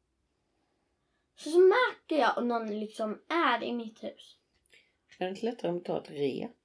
Så, 1.36 1.50
så 1.50 1.58
märker 1.58 2.18
jag 2.18 2.38
om 2.38 2.48
någon 2.48 2.80
liksom 2.80 3.22
är 3.28 3.62
i 3.62 3.72
mitt 3.72 4.02
hus. 4.04 4.36
Är 5.18 5.24
det 5.24 5.30
inte 5.30 5.46
lättare 5.46 5.70
om 5.70 5.78
du 5.78 5.84
tar 5.84 6.00
ett 6.00 6.10
rep? 6.10 6.56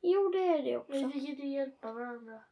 Jo, 0.00 0.28
det 0.28 0.38
är 0.38 0.58
det 0.58 0.62
Vi 0.70 0.76
också. 0.76 1.10
fick 1.10 1.28
inte 1.28 1.46
hjälpa 1.46 1.92
varandra. 1.92 2.42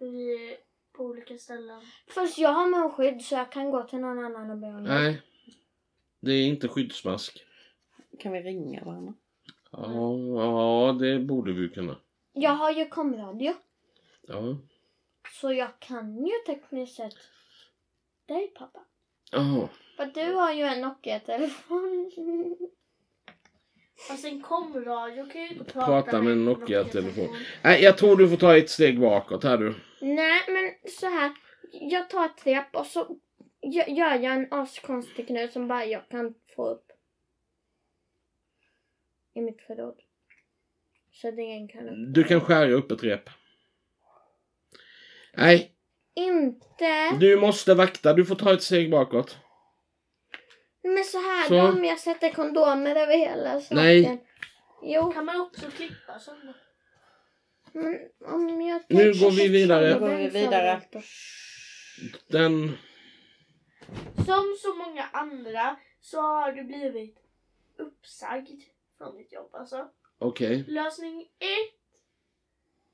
Vi 0.00 0.50
är 0.50 0.56
på 0.92 1.04
olika 1.04 1.38
ställen. 1.38 1.80
Först 2.06 2.38
jag 2.38 2.52
har 2.52 2.66
munskydd 2.66 3.22
så 3.22 3.34
jag 3.34 3.52
kan 3.52 3.70
gå 3.70 3.82
till 3.82 3.98
någon 3.98 4.24
annan 4.24 4.50
och 4.50 4.58
be 4.58 4.66
om 4.66 4.86
hjälp. 4.86 4.88
Nej. 4.88 5.22
Det 6.20 6.32
är 6.32 6.46
inte 6.46 6.68
skyddsmask. 6.68 7.44
Kan 8.18 8.32
vi 8.32 8.40
ringa 8.40 8.84
varandra? 8.84 9.14
Ja, 9.70 10.18
ja 10.18 10.92
det 10.92 11.18
borde 11.18 11.52
vi 11.52 11.68
kunna. 11.68 11.96
Jag 12.32 12.50
har 12.50 12.70
ju 12.70 12.88
komradio. 12.88 13.54
Ja. 14.22 14.58
Så 15.40 15.52
jag 15.52 15.78
kan 15.78 16.26
ju 16.26 16.32
tekniskt 16.46 16.96
sett 16.96 17.14
dig 18.26 18.48
pappa. 18.48 18.80
Ja. 19.32 19.68
För 19.96 20.06
du 20.06 20.34
har 20.34 20.52
ju 20.52 20.62
en 20.62 20.80
Nokia-telefon. 20.80 22.10
Fast 23.98 24.24
en 24.24 24.42
komradio 24.42 25.30
kan 25.30 25.42
ju 25.42 25.48
inte 25.48 25.64
prata, 25.72 25.86
Prata 25.86 26.22
med 26.22 26.32
en 26.32 26.44
Nokia-telefon. 26.44 27.36
Nej, 27.62 27.82
jag 27.82 27.98
tror 27.98 28.16
du 28.16 28.28
får 28.28 28.36
ta 28.36 28.56
ett 28.56 28.70
steg 28.70 29.00
bakåt 29.00 29.44
här 29.44 29.58
du. 29.58 29.74
Nej 30.00 30.40
men 30.48 30.90
så 30.90 31.06
här. 31.06 31.32
Jag 31.72 32.10
tar 32.10 32.26
ett 32.26 32.46
rep 32.46 32.76
och 32.76 32.86
så 32.86 33.18
gö- 33.62 33.90
gör 33.90 34.14
jag 34.14 34.24
en 34.24 34.52
askonstig 34.52 35.26
knut 35.26 35.52
som 35.52 35.68
bara 35.68 35.84
jag 35.84 36.08
kan 36.08 36.34
få 36.56 36.68
upp. 36.70 36.84
I 39.34 39.40
mitt 39.40 39.62
förråd. 39.62 39.98
Så 41.12 41.28
att 41.28 41.38
ingen 41.38 41.68
kan 41.68 41.88
upp. 41.88 42.14
Du 42.14 42.24
kan 42.24 42.40
skära 42.40 42.70
upp 42.72 42.90
ett 42.92 43.04
rep. 43.04 43.30
Nej, 45.36 45.72
Inte. 46.14 47.10
du 47.20 47.36
måste 47.40 47.74
vakta. 47.74 48.12
Du 48.14 48.24
får 48.24 48.34
ta 48.34 48.52
ett 48.52 48.62
steg 48.62 48.90
bakåt. 48.90 49.38
Men 50.94 51.04
så 51.04 51.18
här 51.18 51.48
Så. 51.48 51.68
om 51.68 51.84
jag 51.84 51.98
sätter 51.98 52.30
kondomer 52.30 52.96
över 52.96 53.16
hela 53.16 53.60
saken. 53.60 53.76
Nej. 53.76 54.24
Jo, 54.82 55.12
Kan 55.12 55.24
man 55.24 55.40
också 55.40 55.70
klippa 55.70 56.18
sådana? 56.18 56.54
men 57.72 57.98
om 58.24 58.60
jag... 58.60 58.82
Nu 58.88 59.04
går 59.04 59.30
vi 59.30 59.48
vidare. 59.48 59.94
Nu 59.94 60.00
går 60.00 60.16
vi 60.16 60.28
vidare. 60.28 60.82
Den... 62.28 62.76
Som 64.26 64.56
så 64.62 64.74
många 64.74 65.04
andra 65.12 65.76
så 66.00 66.20
har 66.20 66.52
du 66.52 66.64
blivit 66.64 67.18
uppsagd 67.78 68.62
från 68.98 69.16
ditt 69.16 69.32
jobb 69.32 69.54
alltså. 69.54 69.88
Okej. 70.18 70.64
Lösning 70.68 71.20
ett 71.38 71.74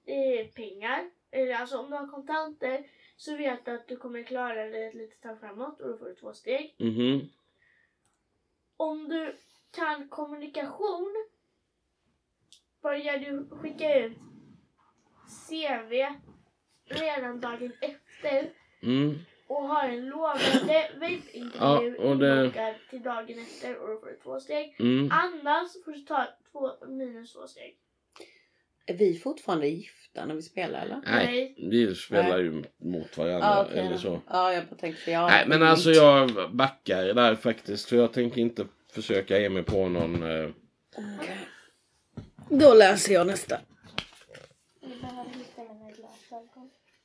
är 0.07 0.45
pengar. 0.45 1.11
Eller 1.31 1.55
alltså 1.55 1.79
om 1.79 1.91
du 1.91 1.97
har 1.97 2.07
kontanter 2.07 2.87
så 3.17 3.37
vet 3.37 3.65
du 3.65 3.71
att 3.71 3.89
du 3.89 3.97
kommer 3.97 4.23
klara 4.23 4.65
dig 4.65 4.89
ett 4.89 4.95
litet 4.95 5.23
tag 5.23 5.41
framåt 5.41 5.81
och 5.81 5.89
då 5.89 5.99
får 5.99 6.07
du 6.07 6.15
två 6.15 6.33
steg. 6.33 6.75
Mhm. 6.79 7.29
Om 8.77 9.09
du 9.09 9.37
kan 9.77 10.09
kommunikation 10.09 11.15
börjar 12.83 13.19
du 13.19 13.49
skicka 13.57 13.99
ut 14.05 14.19
CV 15.49 16.07
redan 16.85 17.41
dagen 17.41 17.73
efter 17.81 18.51
Mm. 18.83 19.19
och 19.47 19.69
har 19.69 19.89
en 19.89 20.07
lovande 20.09 20.91
webbintervju 20.95 21.97
Ja, 21.99 22.15
det- 22.15 22.77
till 22.91 23.03
dagen 23.03 23.39
efter 23.39 23.77
och 23.79 23.89
då 23.89 23.99
får 24.01 24.07
du 24.07 24.17
två 24.23 24.41
steg. 24.41 24.77
Mm. 24.81 25.09
Annars 25.13 25.85
får 25.85 25.93
du 25.93 25.99
ta 26.01 26.27
två, 26.53 26.87
minus 26.87 27.33
två 27.33 27.47
steg. 27.47 27.79
Är 28.87 28.94
vi 28.94 29.18
fortfarande 29.18 29.68
gifta 29.68 30.27
när 30.27 30.35
vi 30.35 30.42
spelar 30.42 30.83
eller? 30.83 31.01
Nej, 31.07 31.55
vi 31.70 31.94
spelar 31.94 32.38
ju 32.38 32.64
mot 32.79 33.18
varandra 33.18 33.38
Ja, 33.47 33.64
okej 33.64 33.79
eller 33.87 33.97
så. 33.97 34.20
Ja, 34.29 34.53
jag 34.53 34.66
bara 34.66 34.77
tänkte 34.77 35.03
för 35.03 35.11
jag 35.12 35.27
Nej, 35.31 35.44
men 35.49 35.62
alltså 35.62 35.90
jag 35.90 36.31
backar 36.57 37.05
där 37.05 37.35
faktiskt. 37.37 37.88
För 37.88 37.97
jag 37.97 38.12
tänker 38.12 38.40
inte 38.40 38.66
försöka 38.92 39.38
ge 39.38 39.49
mig 39.49 39.62
på 39.62 39.88
någon... 39.88 40.23
Eh... 40.23 40.51
Då 42.49 42.75
läser 42.75 43.14
jag 43.14 43.27
nästa. 43.27 43.61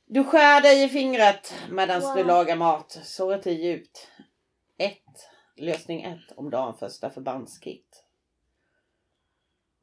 Du 0.06 0.24
skär 0.24 0.60
dig 0.60 0.84
i 0.84 0.88
fingret 0.88 1.54
medan 1.70 2.00
Wow. 2.00 2.16
du 2.16 2.24
lagar 2.24 2.56
mat. 2.56 3.00
Såret 3.04 3.46
är 3.46 3.50
djupt. 3.50 4.08
1. 4.78 4.92
Lösning 5.56 6.02
1. 6.02 6.18
Om 6.36 6.50
du 6.50 6.56
har 6.56 6.68
en 6.68 6.74
första 6.78 7.10
förbandskit. 7.10 8.04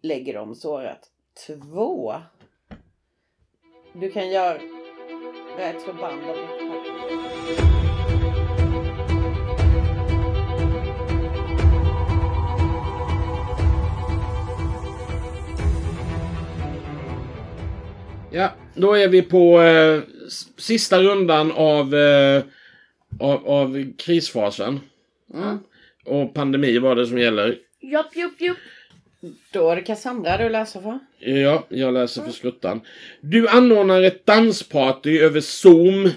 Lägger 0.01 0.38
om 0.38 0.55
såret 0.55 0.99
två. 1.45 2.15
Du 3.93 4.12
kan 4.12 4.30
göra 4.30 4.56
ett 5.60 5.82
förband 5.82 6.21
av 6.23 6.36
ditt 6.36 6.69
parti. 6.69 7.78
Ja, 18.32 18.52
då 18.76 18.93
är 18.93 19.08
vi 19.08 19.21
på 19.21 19.62
eh, 19.62 20.02
sista 20.58 21.02
rundan 21.02 21.52
av, 21.52 21.95
eh, 21.95 22.43
av, 23.19 23.47
av, 23.47 23.91
krisfasen. 23.97 24.80
Mm. 25.34 25.58
Och 26.06 26.34
pandemi 26.34 26.78
var 26.80 26.95
det 26.95 27.08
som 27.08 27.17
gäller. 27.17 27.58
Japp, 27.82 28.15
japp, 28.15 28.41
japp. 28.41 28.58
Då 29.51 29.69
är 29.69 29.75
det 29.75 29.82
Cassandra 29.82 30.38
du 30.38 30.49
läser 30.49 30.82
för. 30.82 30.99
Ja, 31.19 31.65
jag 31.69 31.93
läser 31.93 32.21
för 32.21 32.32
sluttan. 32.32 32.82
Du 33.21 33.47
anordnar 33.47 34.01
ett 34.01 34.25
dansparty 34.25 35.19
över 35.19 35.41
Zoom 35.41 36.10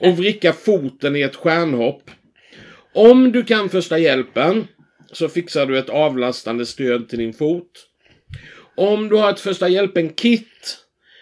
och 0.00 0.16
vrickar 0.16 0.52
foten 0.52 1.16
i 1.16 1.22
ett 1.22 1.36
stjärnhopp. 1.36 2.10
Om 2.94 3.32
du 3.32 3.44
kan 3.44 3.68
första 3.68 3.98
hjälpen 3.98 4.68
så 5.12 5.28
fixar 5.28 5.66
du 5.66 5.78
ett 5.78 5.90
avlastande 5.90 6.66
stöd 6.66 7.08
till 7.08 7.18
din 7.18 7.32
fot. 7.32 7.88
Om 8.76 9.08
du 9.08 9.16
har 9.16 9.30
ett 9.30 9.40
första 9.40 9.68
hjälpen-kit 9.68 10.78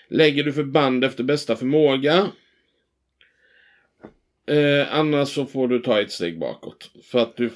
lägger 0.08 0.44
du 0.44 0.52
förband 0.52 1.04
efter 1.04 1.24
bästa 1.24 1.56
förmåga. 1.56 2.30
Eh, 4.48 4.94
annars 4.94 5.28
så 5.28 5.46
får 5.46 5.68
du 5.68 5.78
ta 5.78 6.00
ett 6.00 6.12
steg 6.12 6.38
bakåt. 6.38 6.90
För 7.04 7.18
att 7.18 7.36
du... 7.36 7.50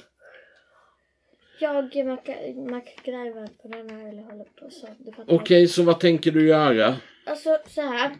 Jag 1.61 1.75
MacGyver 1.75 3.47
på 3.61 3.67
den 3.67 3.89
här 3.89 4.09
eller 4.09 4.23
håller 4.23 4.43
på 4.43 4.69
så. 4.69 4.87
Okej, 5.27 5.67
så 5.67 5.83
vad 5.83 5.99
tänker 5.99 6.31
du 6.31 6.47
göra? 6.47 6.95
Alltså 7.25 7.57
så 7.67 7.81
här. 7.81 8.11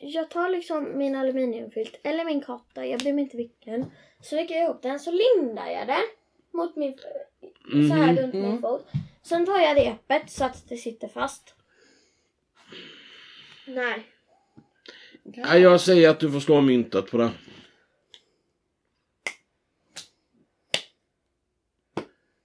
Jag 0.00 0.30
tar 0.30 0.48
liksom 0.50 0.98
min 0.98 1.14
aluminiumfilt 1.16 2.00
eller 2.02 2.24
min 2.24 2.40
kotta, 2.40 2.86
jag 2.86 3.00
bryr 3.00 3.12
mig 3.12 3.24
inte 3.24 3.36
vilken. 3.36 3.90
Så 4.22 4.34
lägger 4.36 4.54
jag 4.56 4.64
ihop 4.64 4.82
den 4.82 5.00
så 5.00 5.10
lindar 5.10 5.66
jag 5.66 5.86
den 5.86 6.02
mot 6.52 6.76
min, 6.76 6.98
så 7.88 7.94
här 7.94 8.12
Mhm. 8.12 8.16
runt 8.16 8.34
min 8.34 8.60
fot. 8.60 8.86
Sen 9.22 9.46
tar 9.46 9.58
jag 9.58 9.76
repet 9.76 10.30
så 10.30 10.44
att 10.44 10.68
det 10.68 10.76
sitter 10.76 11.08
fast. 11.08 11.54
Nej. 13.66 14.06
Ja, 15.22 15.56
jag 15.58 15.80
säger 15.80 16.10
att 16.10 16.20
du 16.20 16.32
får 16.32 16.40
slå 16.40 16.60
myntet 16.60 17.10
på 17.10 17.16
det. 17.18 17.30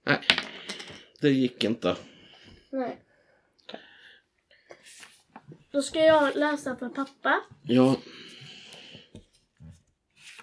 Nej, 0.04 0.20
det 1.20 1.30
gick 1.30 1.64
inte. 1.64 1.96
Nej. 2.70 2.96
Då 5.70 5.82
ska 5.82 5.98
jag 6.04 6.36
läsa 6.36 6.76
för 6.76 6.88
pappa. 6.88 7.40
Ja, 7.62 7.96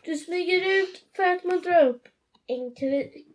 Du 0.06 0.18
smyger 0.18 0.82
ut 0.84 1.06
för 1.16 1.24
att 1.24 1.44
muntra 1.44 1.82
upp 1.90 2.08
en 2.48 2.76
kri- 2.76 3.26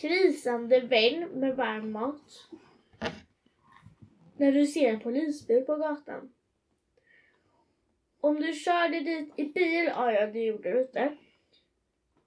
krisande 0.00 0.80
vän 0.80 1.28
med 1.34 1.56
varm 1.56 1.92
mat. 1.92 2.46
När 4.36 4.52
du 4.52 4.66
ser 4.66 4.88
en 4.88 5.00
polisbil 5.00 5.64
på 5.64 5.76
gatan. 5.76 6.32
Om 8.20 8.40
du 8.40 8.52
körde 8.52 9.00
dit 9.00 9.32
i 9.36 9.44
bil, 9.44 9.84
ja, 9.84 10.12
ja 10.12 10.26
det 10.26 10.38
gjorde 10.44 10.72
du 10.72 10.80
inte. 10.80 11.16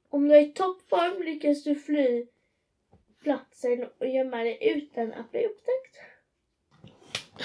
Om 0.10 0.28
du 0.28 0.36
är 0.36 0.42
i 0.42 0.52
toppform 0.54 1.24
lyckas 1.24 1.64
du 1.64 1.76
fly 1.76 2.28
platsen 3.24 3.86
och 4.00 4.08
gömma 4.08 4.38
dig 4.38 4.58
utan 4.62 5.14
att 5.14 5.32
bli 5.32 5.46
upptäckt. 5.46 5.98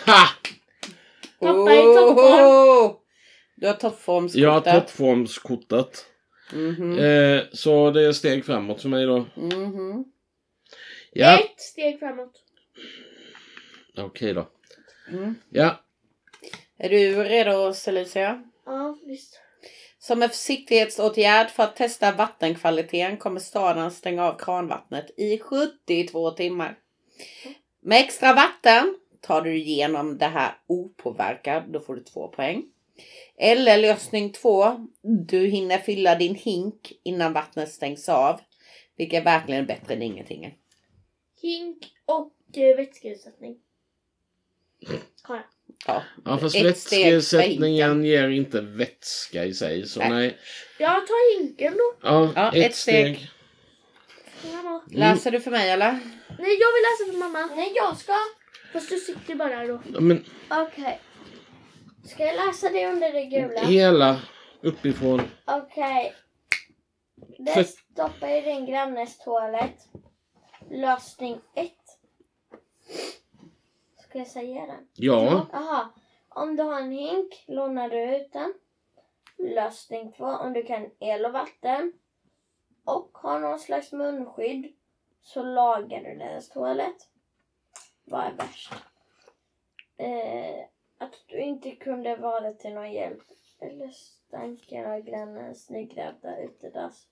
ha! 0.06 0.26
Pappa 1.40 1.72
är 1.72 1.92
i 1.92 1.94
toppform. 1.96 2.96
Du 3.56 3.66
har 3.66 3.74
toppformskortet. 3.74 4.42
Jag 4.42 4.50
har 4.50 4.80
toppformskortet. 4.80 6.06
Mhm. 6.52 6.98
Eh, 6.98 7.42
så 7.52 7.90
det 7.90 8.02
är 8.06 8.12
steg 8.12 8.44
framåt 8.44 8.82
för 8.82 8.88
mig 8.88 9.06
då. 9.06 9.26
Mhm. 9.34 10.04
Ja, 11.12 11.38
Ett 11.38 11.60
steg 11.60 11.98
framåt. 11.98 12.42
okej 13.96 14.34
då. 14.34 14.48
Mm. 15.08 15.34
Ja, 15.50 15.80
Är 16.78 16.88
du 16.88 17.24
redo 17.24 17.74
Celicia? 17.74 18.44
Ja, 18.66 18.98
visst. 19.06 19.40
Som 20.06 20.22
en 20.22 20.28
försiktighetsåtgärd 20.28 21.50
för 21.50 21.62
att 21.62 21.76
testa 21.76 22.12
vattenkvaliteten 22.12 23.16
kommer 23.16 23.40
staden 23.40 23.90
stänga 23.90 24.24
av 24.24 24.38
kranvattnet 24.38 25.10
i 25.16 25.38
72 25.38 26.30
timmar. 26.30 26.78
Med 27.80 28.00
extra 28.00 28.34
vatten 28.34 28.98
tar 29.20 29.42
du 29.42 29.56
igenom 29.56 30.18
det 30.18 30.26
här 30.26 30.58
opåverkad, 30.66 31.62
då 31.68 31.80
får 31.80 31.94
du 31.94 32.02
två 32.02 32.28
poäng. 32.28 32.64
Eller 33.36 33.78
lösning 33.78 34.32
två, 34.32 34.86
du 35.02 35.46
hinner 35.46 35.78
fylla 35.78 36.14
din 36.14 36.34
hink 36.34 36.92
innan 37.02 37.32
vattnet 37.32 37.72
stängs 37.72 38.08
av. 38.08 38.40
Vilket 38.96 39.20
är 39.20 39.24
verkligen 39.24 39.66
bättre 39.66 39.94
än 39.94 40.02
ingenting. 40.02 40.58
Hink 41.42 41.78
och 42.04 42.58
eh, 42.58 42.76
vätskeutsättning. 42.76 43.58
Har 45.22 45.36
jag. 45.36 45.55
Ja, 45.86 46.02
ja 46.24 46.38
fast 46.38 46.56
Ett 46.56 46.78
steg 46.78 47.02
för 47.04 47.12
vätskeersättningen 47.16 48.04
ger 48.04 48.28
inte 48.28 48.60
vätska 48.60 49.44
i 49.44 49.54
sig. 49.54 49.86
Så 49.86 50.00
Nej. 50.00 50.10
nej. 50.10 50.38
Jag 50.78 51.06
tar 51.06 51.38
hinken 51.40 51.72
då. 51.72 51.94
Ja, 52.02 52.32
Ja, 52.34 52.48
ett, 52.52 52.66
ett 52.70 52.74
steg. 52.76 53.16
steg. 53.16 53.30
Mamma. 54.52 54.82
Läser 54.90 55.30
du 55.30 55.40
för 55.40 55.50
mig 55.50 55.70
eller? 55.70 55.92
Nej, 56.38 56.38
jag 56.38 56.46
vill 56.48 56.84
läsa 56.88 57.12
för 57.12 57.18
mamma. 57.18 57.54
Nej, 57.56 57.72
jag 57.74 57.96
ska. 57.96 58.12
Fast 58.72 58.88
du 58.88 58.96
sitter 58.98 59.34
bara 59.34 59.66
då. 59.66 59.82
Ja, 59.94 60.00
Men 60.00 60.24
Okej. 60.50 61.00
Ska 62.04 62.24
jag 62.24 62.46
läsa 62.46 62.68
det 62.68 62.86
under 62.86 63.12
det 63.12 63.24
gula? 63.24 63.60
hela 63.60 64.20
uppifrån. 64.62 65.22
Okej. 65.46 66.14
Det 67.38 67.52
För- 67.54 67.62
stoppar 67.62 68.28
i 68.28 68.40
din 68.40 68.66
grannes 68.66 69.18
toalett. 69.18 69.76
Lösning 70.70 71.38
1. 71.56 71.70
Ska 74.16 74.20
jag 74.20 74.28
säga 74.28 74.66
den? 74.66 74.88
Ja. 74.94 75.46
Jaha. 75.52 75.88
Om 76.28 76.56
du 76.56 76.62
har 76.62 76.80
en 76.80 76.92
hink 76.92 77.44
lånar 77.46 77.88
du 77.88 78.16
ut 78.16 78.32
den. 78.32 78.54
Lösning 79.38 80.12
2. 80.12 80.24
Om 80.24 80.52
du 80.52 80.62
kan 80.62 80.90
el 80.98 81.24
och 81.24 81.32
vatten 81.32 81.92
och 82.84 83.10
har 83.12 83.40
någon 83.40 83.58
slags 83.58 83.92
munskydd 83.92 84.72
så 85.20 85.42
lagar 85.42 86.02
du 86.02 86.18
deras 86.18 86.48
toalett. 86.48 87.08
Vad 88.04 88.24
är 88.24 88.32
värst? 88.32 88.72
Eh, 89.96 90.64
att 90.98 91.24
du 91.26 91.40
inte 91.40 91.70
kunde 91.70 92.16
vara 92.16 92.52
till 92.52 92.74
någon 92.74 92.92
hjälp 92.92 93.24
eller 93.60 93.90
stanken 93.90 94.92
av 94.92 95.00
grannens 95.00 95.70
nygrävda 95.70 96.42
utedass. 96.42 97.06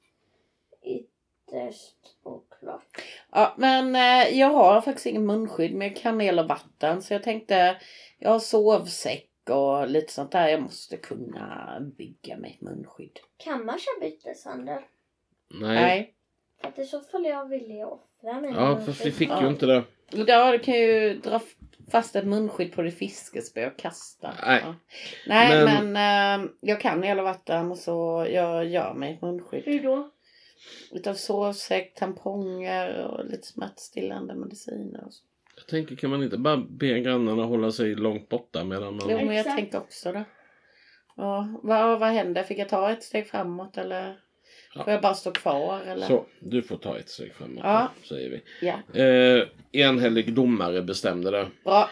Ytterst 1.55 1.97
oklart. 2.23 3.03
Ja, 3.31 3.55
men 3.59 3.97
eh, 3.97 4.39
jag 4.39 4.49
har 4.51 4.81
faktiskt 4.81 5.07
ingen 5.07 5.27
munskydd 5.27 5.75
men 5.75 5.89
jag 5.89 5.97
kan 5.97 6.21
el 6.21 6.39
och 6.39 6.49
vatten 6.49 7.03
så 7.03 7.15
jag 7.15 7.23
tänkte 7.23 7.77
jag 8.19 8.31
har 8.31 8.39
sovsäck 8.39 9.31
och 9.51 9.89
lite 9.89 10.13
sånt 10.13 10.33
där. 10.33 10.49
Jag 10.49 10.63
måste 10.63 10.97
kunna 10.97 11.77
bygga 11.99 12.37
mig 12.37 12.53
ett 12.55 12.61
munskydd. 12.61 13.19
Kan 13.37 13.65
man 13.65 13.79
köra 13.79 14.01
byteshandel? 14.01 14.83
Nej. 15.51 15.75
Nej. 15.75 16.15
För 16.61 16.69
att 16.69 16.79
i 16.79 16.85
så 16.85 17.01
fall 17.01 17.25
jag 17.25 17.53
att 17.53 17.93
offra 17.93 18.41
mig. 18.41 18.53
Ja, 18.57 18.81
fast 18.87 19.07
vi 19.07 19.13
fick 19.13 19.31
ju 19.41 19.49
inte 19.49 19.67
det. 19.67 19.83
Ja, 20.11 20.53
du 20.53 20.59
kan 20.59 20.75
ju 20.75 21.15
dra 21.19 21.41
fast 21.91 22.17
ett 22.17 22.27
munskydd 22.27 22.73
på 22.73 22.83
ditt 22.83 22.99
fiskespö 22.99 23.67
och 23.67 23.79
kasta. 23.79 24.35
Nej. 24.47 24.61
Ja. 24.65 24.75
Nej, 25.27 25.65
Men- 25.65 25.93
men, 25.93 26.41
eh, 26.41 26.51
jag 26.61 26.81
kan 26.81 27.05
el 27.05 27.19
och 27.19 27.25
vatten 27.25 27.71
och 27.71 27.79
så 27.79 28.27
jag 28.31 28.65
gör 28.67 28.95
mig 28.95 29.15
ett 29.15 29.23
munskydd. 29.23 29.63
Hur 29.65 29.83
då? 29.83 30.11
Utav 30.93 31.15
sovsäck, 31.15 31.95
tamponger 31.95 33.05
och 33.05 33.25
lite 33.25 33.47
smärtstillande 33.47 34.35
mediciner. 34.35 35.05
Och 35.07 35.13
så. 35.13 35.23
Jag 35.57 35.67
tänker, 35.67 35.97
kan 35.97 36.11
man 36.11 36.23
inte 36.23 36.39
bara 36.39 36.57
be 36.57 37.01
grannarna 37.01 37.43
hålla 37.45 37.73
sig 37.73 37.95
långt 37.95 38.29
borta 38.29 38.65
medan 38.65 38.97
man... 38.97 39.07
Jo, 39.11 39.17
men 39.17 39.27
jag 39.27 39.37
Exakt. 39.39 39.57
tänkte 39.57 39.79
också 39.79 40.13
det. 40.13 40.25
Ja, 41.17 41.61
vad, 41.63 42.01
vad 42.01 42.09
händer? 42.09 42.43
Fick 42.43 42.59
jag 42.59 42.69
ta 42.69 42.91
ett 42.91 43.03
steg 43.03 43.27
framåt 43.29 43.79
eller 43.79 44.17
Ja. 44.75 44.85
får 44.85 44.93
jag 44.93 45.03
bara 45.03 45.15
stå 45.15 45.31
kvar? 45.31 45.81
Eller? 45.81 46.07
Så, 46.07 46.27
du 46.41 46.63
får 46.63 46.77
ta 46.77 46.99
ett 46.99 47.09
steg 47.09 47.35
framåt, 47.35 47.61
Ja. 47.65 47.91
säger 48.09 48.31
vi. 48.31 48.43
Ja, 48.67 49.01
Eh, 49.03 49.49
enhällig 49.73 50.35
domare 50.35 50.83
bestämde 50.83 51.31
det. 51.31 51.47
bra. 51.65 51.91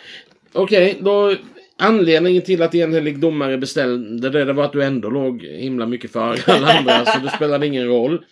Okej, 0.52 0.98
då... 1.00 1.36
Anledningen 1.76 2.42
till 2.42 2.62
att 2.62 2.74
enhällig 2.74 3.18
domare 3.18 3.58
bestämde 3.58 4.30
det, 4.30 4.44
det 4.44 4.52
var 4.52 4.64
att 4.64 4.72
du 4.72 4.84
ändå 4.84 5.10
låg 5.10 5.42
himla 5.42 5.86
mycket 5.86 6.12
före 6.12 6.36
alla 6.54 6.72
andra, 6.72 7.04
så 7.04 7.18
det 7.18 7.30
spelade 7.30 7.66
ingen 7.66 7.86
roll. 7.86 8.24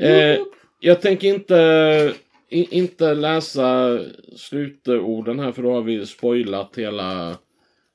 Eh, 0.00 0.38
jag 0.80 1.00
tänker 1.00 1.28
inte, 1.28 2.14
i, 2.48 2.78
inte 2.78 3.14
läsa 3.14 3.98
slutorden 4.36 5.38
här, 5.38 5.52
för 5.52 5.62
då 5.62 5.72
har 5.72 5.82
vi 5.82 6.06
spoilat 6.06 6.78
hela 6.78 7.38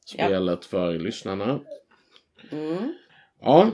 spelet 0.05 0.65
för 0.65 0.99
lyssnarna. 0.99 1.59
Mm. 2.51 2.93
Ja. 3.41 3.71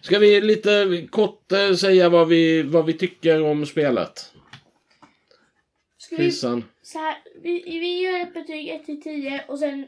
Ska 0.00 0.18
vi 0.18 0.40
lite 0.40 1.06
kort 1.10 1.52
eh, 1.52 1.74
säga 1.74 2.08
vad 2.08 2.28
vi, 2.28 2.62
vad 2.62 2.86
vi 2.86 2.92
tycker 2.92 3.42
om 3.42 3.66
spelet? 3.66 4.32
Ska 5.98 6.16
vi, 6.16 6.30
så 6.30 6.62
här, 6.94 7.16
vi, 7.42 7.62
vi 7.64 8.00
gör 8.00 8.20
ett 8.20 8.34
betyg 8.34 8.68
1 8.68 8.86
till 8.86 9.02
10 9.02 9.44
och 9.48 9.58
sen 9.58 9.86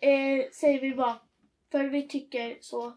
eh, 0.00 0.50
säger 0.52 0.80
vi 0.80 0.92
vad 0.92 1.14
för 1.70 1.84
vi 1.84 2.08
tycker 2.08 2.58
så. 2.60 2.92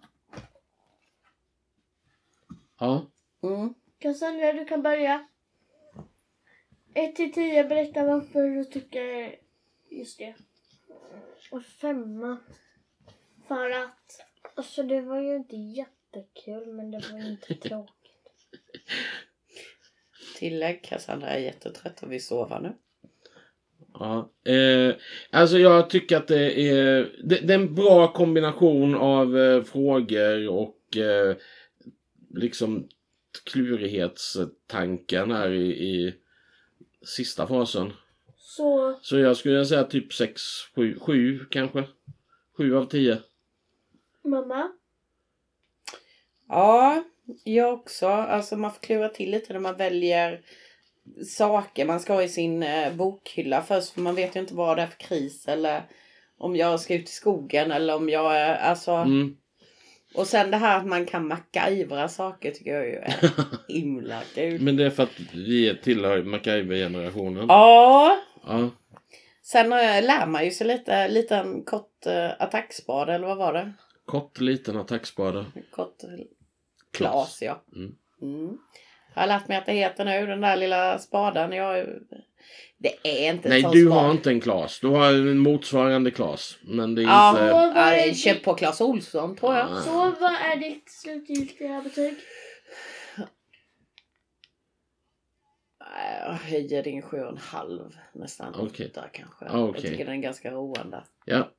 Ja. 2.79 3.05
Mm. 3.47 3.73
Cassandra, 3.99 4.53
du 4.53 4.65
kan 4.65 4.81
börja. 4.81 5.27
1 6.93 7.15
till 7.15 7.33
10, 7.33 7.63
berätta 7.63 8.05
varför 8.05 8.49
du 8.49 8.63
tycker 8.63 9.35
just 9.89 10.19
det. 10.19 10.35
Och 11.51 11.63
femma. 11.63 12.37
För 13.47 13.69
att 13.69 14.27
Alltså 14.57 14.83
det 14.83 15.01
var 15.01 15.21
ju 15.21 15.35
inte 15.35 15.55
jättekul 15.55 16.73
men 16.73 16.91
det 16.91 17.01
var 17.11 17.29
inte 17.29 17.55
tråkigt. 17.69 17.93
Tillägg, 20.35 20.83
Cassandra 20.83 21.29
är 21.29 21.39
jättetrött 21.39 22.03
och 22.03 22.11
vill 22.11 22.25
sova 22.25 22.59
nu. 22.59 22.73
Ja, 23.93 24.31
eh, 24.51 24.95
alltså 25.31 25.57
jag 25.57 25.89
tycker 25.89 26.17
att 26.17 26.27
det 26.27 26.61
är, 26.61 27.11
det, 27.23 27.47
det 27.47 27.53
är 27.53 27.59
en 27.59 27.75
bra 27.75 28.13
kombination 28.13 28.95
av 28.95 29.37
eh, 29.37 29.63
frågor 29.63 30.47
och 30.49 30.97
eh, 30.97 31.35
liksom 32.29 32.87
klurighetstanken 33.43 35.31
här 35.31 35.51
i, 35.51 35.67
i 35.67 36.15
sista 37.05 37.47
fasen. 37.47 37.93
så 38.38 38.99
Så 39.01 39.19
jag 39.19 39.38
skulle 39.38 39.65
säga 39.65 39.83
typ 39.83 40.13
6, 40.13 40.41
7, 40.75 40.99
7 40.99 41.45
kanske. 41.49 41.83
7 42.57 42.75
av 42.75 42.85
10. 42.85 43.17
mamma. 44.23 44.71
Ja, 46.47 47.03
jag 47.43 47.73
också. 47.73 48.07
Alltså 48.07 48.57
man 48.57 48.71
får 48.71 48.79
klura 48.79 49.09
till 49.09 49.31
lite 49.31 49.53
när 49.53 49.59
man 49.59 49.77
väljer 49.77 50.41
saker 51.25 51.85
man 51.85 51.99
ska 51.99 52.13
ha 52.13 52.23
i 52.23 52.29
sin 52.29 52.63
eh, 52.63 52.95
bokhylla 52.95 53.61
först. 53.61 53.89
För 53.89 54.01
man 54.01 54.15
vet 54.15 54.35
ju 54.35 54.39
inte 54.39 54.55
vad 54.55 54.77
det 54.77 54.81
är 54.83 54.88
för 54.88 54.99
kris 54.99 55.47
eller 55.47 55.83
om 56.38 56.55
jag 56.55 56.79
ska 56.79 56.95
ut 56.95 57.09
i 57.09 57.11
skogen 57.11 57.71
eller 57.71 57.95
om 57.95 58.09
jag 58.09 58.38
är, 58.38 58.55
alltså. 58.55 58.91
Mm. 58.91 59.38
Och 60.18 60.28
sen 60.28 60.51
det 60.51 60.57
här 60.57 60.78
att 60.78 60.86
man 60.86 61.05
kan 61.05 61.28
MacGyvera 61.28 62.07
saker 62.07 62.51
tycker 62.51 62.74
jag 62.74 62.88
ju 62.88 62.95
är 62.95 63.15
himla 63.74 64.22
kul. 64.36 64.61
Men 64.61 64.78
det 64.78 64.86
är 64.86 64.89
för 64.89 65.03
att 65.03 65.20
vi 65.34 65.78
tillhör 65.84 66.24
MacGyver-generationen. 66.24 67.45
Ja, 67.49 68.18
Ja. 68.47 68.70
sen 69.43 69.70
lär 69.70 70.26
man 70.28 70.45
ju 70.45 70.51
sig 70.51 70.68
lite, 70.68 71.07
liten 71.07 71.63
kort 71.63 72.05
eh, 72.05 72.30
attackspade 72.39 73.13
eller 73.13 73.28
vad 73.28 73.38
var 73.38 73.53
det? 73.53 73.74
Kort 74.05 74.39
liten 74.39 74.78
attackspade. 74.78 75.45
Kort 75.72 75.97
klas 76.93 77.41
ja. 77.41 77.63
Mm. 77.76 77.91
Mm. 78.22 78.57
Jag 79.13 79.22
har 79.22 79.28
lärt 79.28 79.47
mig 79.47 79.57
att 79.57 79.65
det 79.65 79.72
heter 79.74 80.05
nu, 80.05 80.26
den 80.26 80.41
där 80.41 80.55
lilla 80.55 80.99
spaden. 80.99 81.51
Jag, 81.51 81.86
det 82.77 82.93
är 83.03 83.33
inte 83.33 83.49
Nej, 83.49 83.61
sån 83.61 83.71
du 83.71 83.89
har 83.89 84.11
inte 84.11 84.29
en 84.29 84.41
Klas. 84.41 84.79
Du 84.79 84.87
har 84.87 85.13
en 85.13 85.37
motsvarande 85.37 86.11
Klas. 86.11 86.57
Men 86.61 86.95
det 86.95 87.01
är 87.01 87.03
Ja, 87.03 87.31
inte... 87.31 87.43
ja, 87.43 87.73
är 87.73 87.91
det 87.91 88.09
är 88.09 88.13
köpt 88.13 88.45
på 88.45 88.53
Clas 88.53 88.81
Ohlson 88.81 89.35
tror 89.35 89.55
jag. 89.55 89.71
Ah. 89.71 89.81
Så 89.81 89.91
vad 90.19 90.33
är 90.33 90.55
ditt 90.55 90.89
slutgiltiga 90.91 91.81
betyg? 91.81 92.13
Jag 96.25 96.33
höjer 96.33 96.83
din 96.83 97.01
sju 97.01 97.19
och 97.19 97.31
en 97.31 97.37
halv 97.37 97.97
nästan. 98.13 98.55
Okej. 98.57 98.87
Åtta 98.87 99.03
kanske. 99.13 99.45
Okej. 99.45 99.81
Jag 99.81 99.91
tycker 99.91 100.05
den 100.05 100.13
är 100.13 100.21
ganska 100.21 100.51
roande. 100.51 101.03
Ja. 101.25 101.51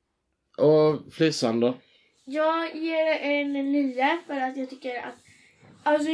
Och 0.57 1.13
Flissan 1.13 1.59
då? 1.59 1.77
Jag 2.25 2.75
ger 2.75 3.05
en 3.05 3.53
nio 3.53 4.19
för 4.27 4.39
att 4.39 4.57
jag 4.57 4.69
tycker 4.69 4.97
att 4.97 5.15
alltså 5.83 6.09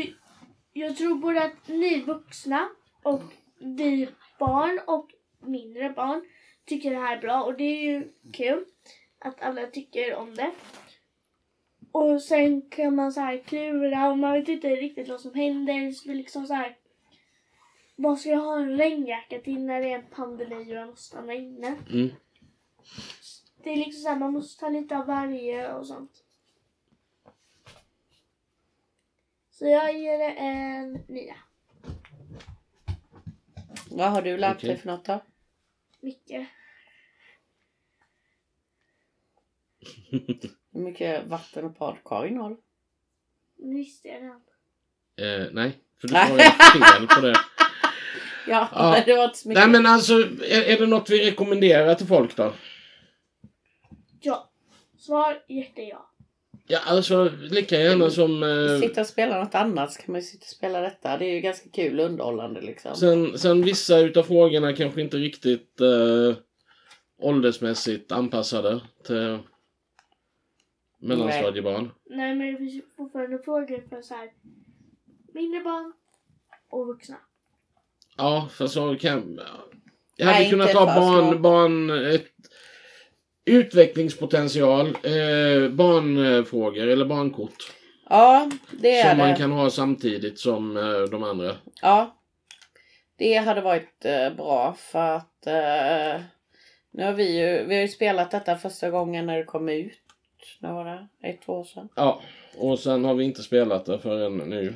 jag 0.74 0.98
tror 0.98 1.16
både 1.16 1.44
att 1.44 1.68
ni 1.68 2.02
vuxna 2.02 2.70
och 3.04 3.22
vi 3.66 4.10
barn 4.40 4.80
och 4.88 5.12
mindre 5.40 5.90
barn 5.90 6.26
tycker 6.66 6.92
det 6.92 6.98
här 6.98 7.18
är 7.18 7.22
bra 7.22 7.44
och 7.44 7.58
det 7.58 7.64
är 7.64 7.84
ju 7.84 8.12
kul 8.34 8.66
att 9.20 9.42
alla 9.42 9.68
tycker 9.68 10.16
om 10.16 10.36
det. 10.36 10.52
Och 11.92 12.22
sen 12.22 12.62
kan 12.70 12.96
man 12.96 13.12
så 13.12 13.22
här 13.22 13.38
klura 13.38 14.10
och 14.10 14.18
man 14.18 14.34
vet 14.34 14.50
inte 14.50 14.70
riktigt 14.70 15.10
vad 15.10 15.22
som 15.22 15.34
händer. 15.34 15.92
Så 15.92 16.10
liksom 16.10 16.48
så 16.48 16.54
här. 16.54 16.78
Vad 17.96 18.20
ska 18.20 18.30
jag 18.30 18.40
ha 18.40 18.60
en 18.60 18.78
regnjacka 18.78 19.40
till 19.40 19.66
när 19.66 19.82
det 19.82 19.92
är 19.92 20.00
en 20.00 20.10
pandemi 20.12 20.56
och 20.56 20.76
jag 20.76 20.88
måste 20.88 21.04
stanna 21.04 21.34
inne? 21.34 21.76
Mm. 21.92 22.10
Det 23.64 23.70
är 23.70 23.76
liksom 23.76 24.02
så 24.02 24.10
här, 24.10 24.20
man 24.20 24.34
måste 24.34 24.60
ta 24.60 24.70
lite 24.70 24.98
av 24.98 25.06
varje 25.06 25.74
och 25.74 25.88
sånt. 25.88 26.24
Så 29.52 29.66
jag 29.66 30.00
ger 30.00 30.18
det 30.18 30.32
en 30.32 30.94
nia. 31.08 31.36
Vad 33.96 34.12
har 34.12 34.22
du 34.22 34.38
lärt 34.38 34.58
Okej. 34.58 34.70
dig 34.70 34.78
för 34.78 34.88
något 34.88 35.06
då? 35.06 35.24
Mycket. 36.02 36.48
Hur 40.72 40.82
mycket 40.82 41.28
vatten 41.28 41.66
och 41.66 41.74
badkar 41.74 42.26
innehåller? 42.26 42.58
Nu 43.58 43.76
visste 43.76 44.08
jag 44.08 44.22
redan. 44.24 44.42
Eh, 45.18 45.48
nej, 45.52 45.78
för 46.02 46.08
du 46.08 46.14
svarade 46.14 46.44
fel 46.98 47.08
på 47.08 47.22
det. 47.22 47.36
Ja, 48.48 48.70
Ja. 48.72 49.02
det 49.06 49.16
var 49.16 49.26
inte 49.26 49.38
så 49.38 49.48
mycket. 49.50 49.64
Nej 49.64 49.72
men 49.72 49.86
alltså, 49.86 50.14
är, 50.44 50.62
är 50.62 50.80
det 50.80 50.88
något 50.88 51.10
vi 51.10 51.32
rekommenderar 51.32 51.96
till 51.96 52.08
folk 52.08 52.36
då? 52.36 52.54
Ja. 54.22 54.52
Svar 54.98 55.44
jätte 55.48 55.82
ja. 55.82 56.10
Ja, 56.68 56.80
alltså 56.86 57.32
lika 57.50 57.80
gärna 57.80 58.10
som... 58.10 58.44
Eh, 58.44 58.80
Sitta 58.80 59.02
och 59.02 59.08
spela 59.08 59.44
något 59.44 59.56
annat 59.56 59.94
så 59.94 60.02
kan 60.02 60.12
man 60.12 60.22
ju 60.22 60.28
sitta 60.28 60.44
och 60.44 60.48
spela 60.48 60.82
detta. 60.82 61.18
Det 61.18 61.26
är 61.26 61.34
ju 61.34 61.40
ganska 61.42 61.70
kul 61.70 62.00
och 62.00 62.06
underhållande 62.06 62.62
liksom. 62.62 62.96
sen, 62.96 63.38
sen 63.40 63.62
vissa 63.62 64.00
utav 64.00 64.24
frågorna 64.24 64.74
kanske 64.74 65.02
inte 65.02 65.18
riktigt 65.18 65.82
eh, 65.82 66.36
åldersmässigt 67.22 68.12
anpassade 68.12 68.82
till 69.04 69.40
mellanstadiebarn. 71.00 71.92
Nej 72.10 72.36
men 72.36 72.52
det 72.52 72.58
finns 72.58 72.74
ju 72.74 72.82
fortfarande 72.98 73.40
frågor 73.40 73.84
för 73.90 74.02
så 74.02 74.14
här 74.14 74.30
mindre 75.34 75.62
barn 75.62 75.94
och 76.70 76.88
vuxna. 76.88 77.16
Ja, 78.18 78.48
för 78.52 78.68
så 78.68 78.96
kan... 78.96 79.40
Jag 80.18 80.26
Nej, 80.26 80.36
hade 80.36 80.50
kunnat 80.50 80.70
inte 80.70 80.80
ta 80.80 80.88
för 80.94 81.00
barn, 81.02 81.30
små. 81.32 81.40
barn, 81.40 81.90
ett 81.90 82.32
utvecklingspotential, 83.46 84.88
eh, 84.88 85.70
barnfrågor 85.70 86.88
eller 86.88 87.06
barnkort. 87.06 87.74
Ja, 88.10 88.50
det 88.72 89.00
är 89.00 89.10
Som 89.10 89.18
det. 89.18 89.26
man 89.28 89.36
kan 89.36 89.52
ha 89.52 89.70
samtidigt 89.70 90.40
som 90.40 90.78
eh, 90.78 91.02
de 91.12 91.24
andra. 91.24 91.56
Ja. 91.82 92.16
Det 93.18 93.34
hade 93.36 93.62
varit 93.62 94.06
eh, 94.06 94.34
bra 94.34 94.76
för 94.80 95.16
att 95.16 95.48
eh, 95.48 96.22
nu 96.92 97.04
har 97.06 97.14
vi 97.14 97.40
ju, 97.40 97.66
vi 97.66 97.76
har 97.76 97.82
ju 97.82 97.88
spelat 97.88 98.32
detta 98.32 98.58
första 98.58 98.90
gången 98.90 99.26
när 99.26 99.38
det 99.38 99.44
kom 99.44 99.70
ut. 99.70 100.00
När 100.60 100.74
var 100.74 100.86
det? 100.86 101.30
Ett, 101.30 101.42
två 101.46 101.54
år 101.54 101.64
sedan? 101.64 101.90
Ja, 101.96 102.22
och 102.58 102.80
sen 102.80 103.06
har 103.06 103.14
vi 103.14 103.24
inte 103.24 103.44
spelat 103.44 103.86
det 103.86 104.00
förrän 104.00 104.38
nu. 104.38 104.74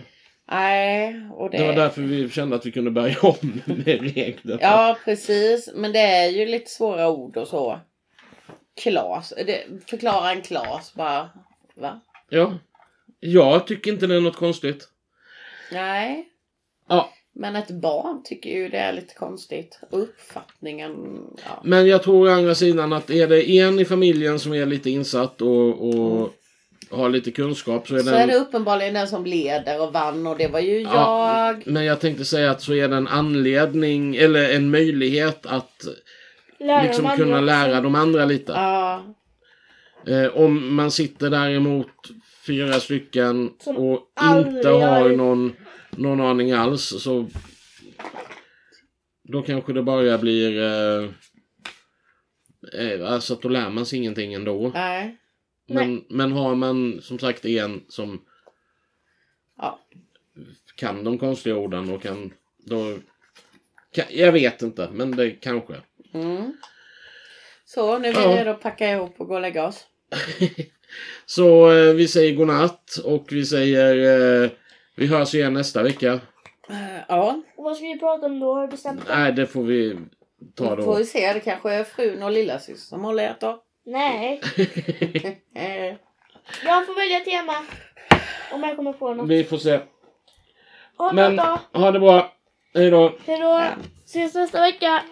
Nej, 0.52 1.16
och 1.34 1.50
det... 1.50 1.58
Det 1.58 1.68
var 1.68 1.74
därför 1.74 2.02
vi 2.02 2.30
kände 2.30 2.56
att 2.56 2.66
vi 2.66 2.72
kunde 2.72 2.92
börja 2.92 3.16
om 3.22 3.62
med 3.66 4.16
reglerna. 4.16 4.60
Ja, 4.62 4.98
precis. 5.06 5.70
Men 5.76 5.92
det 5.92 6.00
är 6.00 6.30
ju 6.30 6.46
lite 6.46 6.70
svåra 6.70 7.10
ord 7.10 7.38
och 7.38 7.48
så. 7.48 7.80
Klas. 8.80 9.34
Förklara 9.88 10.32
en 10.32 10.42
klas 10.42 10.94
bara. 10.94 11.30
Va? 11.76 12.02
ja. 12.30 12.54
Jag 13.20 13.68
tycker 13.68 13.92
inte 13.92 14.08
det 14.08 14.16
är 14.16 14.22
något 14.22 14.36
konstigt. 14.36 14.88
Nej. 15.72 16.28
Ja, 16.88 17.14
Men 17.34 17.56
ett 17.56 17.72
barn 17.72 18.24
tycker 18.24 18.50
ju 18.50 18.70
det 18.70 18.78
är 18.78 18.94
lite 18.94 19.14
konstigt. 19.14 19.80
Uppfattningen, 19.90 20.94
ja. 21.46 21.62
men 21.64 21.88
jag 21.88 22.04
tror 22.04 22.30
å 22.30 22.32
andra 22.32 22.56
sidan 22.56 22.94
att 22.94 23.10
är 23.10 23.28
det 23.28 23.50
en 23.50 23.80
i 23.80 23.86
familjen 23.86 24.40
som 24.40 24.54
är 24.54 24.66
lite 24.66 24.90
insatt 24.90 25.42
och, 25.42 25.90
och 25.90 26.34
har 26.92 27.10
lite 27.10 27.32
kunskap 27.32 27.88
så 27.88 27.96
är 27.96 28.00
Så 28.00 28.06
den... 28.06 28.16
är 28.16 28.28
det 28.28 28.36
uppenbarligen 28.36 28.94
den 28.94 29.08
som 29.08 29.26
leder 29.26 29.82
och 29.82 29.94
vann 29.94 30.28
och 30.28 30.38
det 30.38 30.48
var 30.48 30.60
ju 30.60 30.82
Ja, 30.82 31.48
jag. 31.48 31.68
Men 31.68 31.86
jag 31.86 32.00
tänkte 32.00 32.26
säga 32.26 32.52
att 32.52 32.62
så 32.62 32.74
är 32.74 32.88
det 32.88 32.96
en 32.96 33.08
anledning 33.08 34.16
eller 34.16 34.50
en 34.50 34.70
möjlighet 34.70 35.46
att 35.46 35.86
Lära 36.60 36.84
liksom 36.84 37.04
de 37.06 37.16
kunna 37.18 37.36
också. 37.36 37.46
lära 37.46 37.82
de 37.82 37.96
andra 37.96 38.26
lite. 38.26 38.52
Ja. 38.52 39.16
Eh, 40.08 40.38
om 40.38 40.76
man 40.76 40.92
sitter 40.92 41.30
däremot 41.30 41.88
fyra 42.48 42.74
stycken 42.80 43.54
Som 43.60 43.78
och 43.78 44.12
inte 44.22 44.70
har 44.70 45.10
någon, 45.10 45.54
någon 45.90 46.22
aning 46.22 46.52
alls 46.52 46.84
så 47.04 47.28
då 49.24 49.42
kanske 49.42 49.74
det 49.74 49.84
bara 49.84 50.18
blir 50.18 50.62
eh, 50.62 51.10
eh, 52.74 53.14
alltså 53.14 53.34
att 53.34 53.42
då 53.42 53.50
lär 53.50 53.70
man 53.70 53.86
sig 53.86 54.00
ingenting 54.00 54.34
ändå. 54.34 54.72
Nej. 54.74 55.18
Men, 55.68 56.04
men 56.10 56.32
har 56.32 56.56
man 56.56 57.00
som 57.02 57.20
sagt 57.20 57.46
en 57.46 57.82
som 57.88 58.22
Ja. 59.58 59.80
kan 60.76 61.04
de 61.04 61.18
konstiga 61.18 61.56
orden 61.56 61.90
och 61.94 62.02
kan 62.02 62.34
då 62.58 62.98
kan, 63.92 64.06
jag 64.10 64.32
vet 64.32 64.62
inte 64.62 64.90
men 64.94 65.12
det 65.12 65.32
kanske. 65.32 65.76
Mm. 66.14 66.58
Så 67.66 67.98
nu 67.98 68.12
vi 68.12 68.20
Ja. 68.20 68.28
redo 68.38 68.50
att 68.52 68.62
packa 68.62 68.92
ihop 68.92 69.16
och 69.20 69.28
gå 69.28 69.36
och 69.36 69.42
lägga 69.42 69.68
oss. 69.68 69.86
Så 71.26 71.72
eh, 71.72 71.94
vi 71.94 72.08
säger 72.08 72.36
godnatt 72.36 72.96
och 73.06 73.26
vi 73.32 73.46
säger 73.46 73.96
eh, 74.44 74.50
vi 74.96 75.08
hörs 75.08 75.36
igen 75.36 75.54
nästa 75.54 75.84
vecka. 75.84 76.14
Eh, 76.70 77.00
Ja, 77.08 77.42
Och 77.56 77.64
vad 77.64 77.76
ska 77.78 77.86
vi 77.86 78.00
prata 78.00 78.26
om 78.26 78.40
då? 78.40 78.54
Har 78.54 78.62
du 78.62 78.68
bestämt 78.68 79.08
det? 79.08 79.16
Nej, 79.18 79.32
det 79.34 79.48
får 79.48 79.64
vi 79.64 79.98
ta 80.56 80.76
då 80.76 80.84
får 80.84 80.92
då. 80.92 80.98
vi 80.98 81.06
se. 81.06 81.34
Det 81.34 81.40
kanske 81.40 81.74
är 81.74 81.84
frun 81.84 82.24
och 82.24 82.32
lillasyster 82.32 82.88
som 82.88 83.04
håller 83.04 83.30
ert 83.30 83.40
då. 83.40 83.64
Nej. 83.86 84.42
Eh, 85.56 85.96
Jag 86.66 86.86
får 86.86 86.96
välja 86.96 87.20
tema. 87.20 87.54
Om 88.52 88.64
jag 88.64 88.76
kommer 88.76 88.94
på 88.94 89.14
något. 89.14 89.30
vi 89.30 89.44
får 89.44 89.58
se. 89.58 89.80
Ha 90.98 91.12
Men 91.14 91.36
då. 91.36 91.60
ha 91.74 91.92
det 91.92 92.00
bra. 92.00 92.34
Hej 92.74 92.90
då. 92.92 93.14
Hejdå. 93.26 93.46
Ja. 93.46 93.68
Ses 94.06 94.34
nästa 94.34 94.62
vecka. 94.62 95.04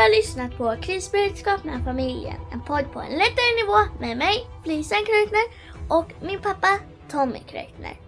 Har 0.00 0.16
lyssnat 0.16 0.56
på 0.58 0.76
Krisberedskap 0.82 1.64
med 1.64 1.84
familjen. 1.84 2.40
En 2.52 2.60
podd 2.60 2.92
på 2.92 3.00
en 3.00 3.12
lättare 3.12 3.52
nivå 3.62 3.78
med 4.00 4.16
mig, 4.16 4.46
Lisen 4.64 5.04
Krökner 5.06 5.46
och 5.88 6.12
min 6.22 6.40
pappa 6.40 6.78
Tommy 7.10 7.38
Krökner. 7.38 8.00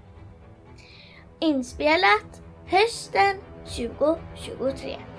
Inspelat 1.41 2.43
hösten 2.67 3.37
2023. 3.65 5.10